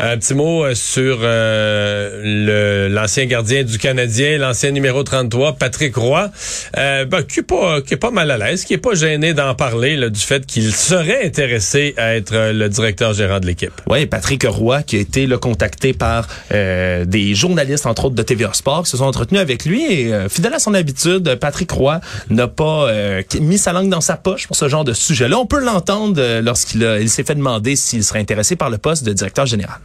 Un 0.00 0.16
petit 0.16 0.34
mot 0.34 0.64
euh, 0.64 0.76
sur 0.76 1.18
euh, 1.22 2.88
l'ancien 2.88 3.26
gardien 3.26 3.64
du 3.64 3.78
Canadien, 3.78 4.38
l'ancien 4.38 4.70
numéro 4.70 5.02
33, 5.02 5.54
Patrick 5.54 5.96
Roy, 5.96 6.30
euh, 6.76 7.04
ben, 7.04 7.24
qui, 7.24 7.40
est 7.40 7.42
pas, 7.42 7.80
qui 7.82 7.94
est 7.94 7.98
pas 7.98 8.12
mal 8.12 8.30
à 8.30 8.38
l'aise, 8.38 8.64
qui 8.64 8.74
est 8.74 8.78
pas 8.78 8.94
gêné 8.94 9.34
d'en 9.34 9.56
parler 9.56 9.96
là, 9.96 10.08
du 10.08 10.20
fait 10.20 10.46
qu'il 10.46 10.72
serait 10.72 11.26
intéressé 11.26 11.94
à 11.96 12.14
être 12.14 12.32
euh, 12.32 12.52
le 12.52 12.68
directeur 12.68 13.12
gérant 13.12 13.40
de 13.40 13.46
l'équipe. 13.46 13.72
Oui, 13.88 14.06
Patrick 14.06 14.44
Roy, 14.48 14.82
qui 14.82 14.96
a 14.96 15.00
été 15.00 15.28
contacté 15.40 15.92
par 15.92 16.26
euh, 16.52 17.04
des 17.04 17.34
journalistes, 17.34 17.86
entre 17.86 18.06
autres 18.06 18.14
de 18.14 18.22
TVA 18.22 18.52
Sport, 18.52 18.84
qui 18.84 18.90
se 18.90 18.96
sont 18.96 19.04
entretenus 19.04 19.40
avec 19.40 19.64
lui. 19.64 19.84
Et 19.84 20.12
euh, 20.12 20.28
fidèle 20.28 20.54
à 20.54 20.58
son 20.58 20.74
habitude, 20.74 21.36
Patrick 21.36 21.70
Roy 21.70 22.00
n'a 22.30 22.48
pas 22.48 22.88
euh, 22.88 23.22
mis 23.40 23.58
sa 23.58 23.72
langue 23.72 23.88
dans 23.88 24.00
sa 24.00 24.16
poche 24.16 24.46
pour 24.46 24.56
ce 24.56 24.68
genre 24.68 24.84
de 24.84 24.92
sujet-là. 24.92 25.38
On 25.38 25.46
peut 25.46 25.62
l'entendre 25.62 26.40
lorsqu'il 26.40 27.10
s'est 27.10 27.24
fait 27.24 27.34
demander 27.34 27.76
s'il 27.76 28.04
serait 28.04 28.20
intéressé 28.20 28.56
par 28.56 28.70
le 28.70 28.78
poste 28.78 29.04
de 29.04 29.12
directeur 29.12 29.46
général. 29.46 29.80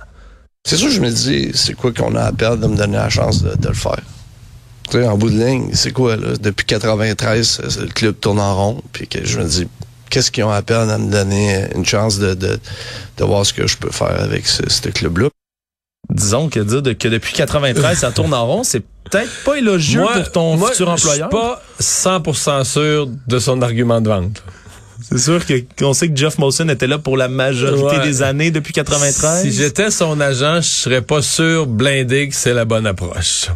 C'est 0.65 0.77
sûr, 0.77 0.89
je 0.89 1.01
me 1.01 1.09
dis, 1.09 1.51
c'est 1.53 1.73
quoi 1.73 1.91
qu'on 1.91 2.15
a 2.15 2.21
à 2.21 2.31
perdre 2.31 2.63
de 2.63 2.67
me 2.67 2.77
donner 2.77 2.95
la 2.95 3.09
chance 3.09 3.43
de, 3.43 3.67
le 3.67 3.73
faire? 3.73 3.99
Tu 4.89 5.03
en 5.03 5.17
bout 5.17 5.29
de 5.29 5.43
ligne, 5.43 5.69
c'est 5.73 5.91
quoi, 5.91 6.15
là? 6.15 6.37
Depuis 6.39 6.65
93, 6.65 7.61
euh, 7.63 7.81
le 7.81 7.87
club 7.87 8.15
tourne 8.19 8.39
en 8.39 8.55
rond, 8.55 8.83
puis 8.93 9.07
que 9.07 9.25
je 9.25 9.39
me 9.39 9.45
dis, 9.45 9.67
qu'est-ce 10.13 10.29
qu'ils 10.31 10.43
ont 10.43 10.51
à 10.51 10.61
perdre 10.61 10.91
à 10.91 10.97
me 10.99 11.11
donner 11.11 11.65
une 11.75 11.85
chance 11.85 12.19
de, 12.19 12.35
de, 12.35 12.59
de 13.17 13.23
voir 13.23 13.43
ce 13.45 13.51
que 13.53 13.65
je 13.65 13.77
peux 13.77 13.89
faire 13.91 14.21
avec 14.21 14.45
ce, 14.47 14.61
ce 14.69 14.89
club-là? 14.89 15.29
Disons 16.09 16.49
que 16.49 16.59
dire 16.59 16.81
de- 16.83 16.93
que 16.93 17.07
depuis 17.07 17.33
93, 17.33 17.97
ça 17.97 18.11
tourne 18.11 18.33
en 18.33 18.45
rond, 18.45 18.63
c'est 18.63 18.81
peut-être 19.09 19.31
pas 19.43 19.57
élogieux 19.57 20.03
pour 20.13 20.31
ton 20.31 20.57
moi, 20.57 20.69
futur 20.69 20.89
employeur. 20.89 21.29
Je 21.31 21.35
suis 21.37 22.11
pas 22.13 22.19
100% 22.19 22.63
sûr 22.63 23.07
de 23.27 23.39
son 23.39 23.61
argument 23.63 24.01
de 24.01 24.09
vente. 24.09 24.43
C'est 25.01 25.17
sûr 25.17 25.41
qu'on 25.77 25.93
sait 25.93 26.09
que 26.09 26.15
Jeff 26.15 26.37
Molson 26.37 26.69
était 26.69 26.87
là 26.87 26.97
pour 26.99 27.17
la 27.17 27.27
majorité 27.27 27.97
Ouais. 27.97 28.03
des 28.03 28.21
années 28.21 28.51
depuis 28.51 28.71
93. 28.73 29.41
Si 29.41 29.51
j'étais 29.51 29.91
son 29.91 30.19
agent, 30.21 30.61
je 30.61 30.67
serais 30.69 31.01
pas 31.01 31.21
sûr 31.21 31.65
blindé 31.65 32.29
que 32.29 32.35
c'est 32.35 32.53
la 32.53 32.65
bonne 32.65 32.85
approche. 32.85 33.47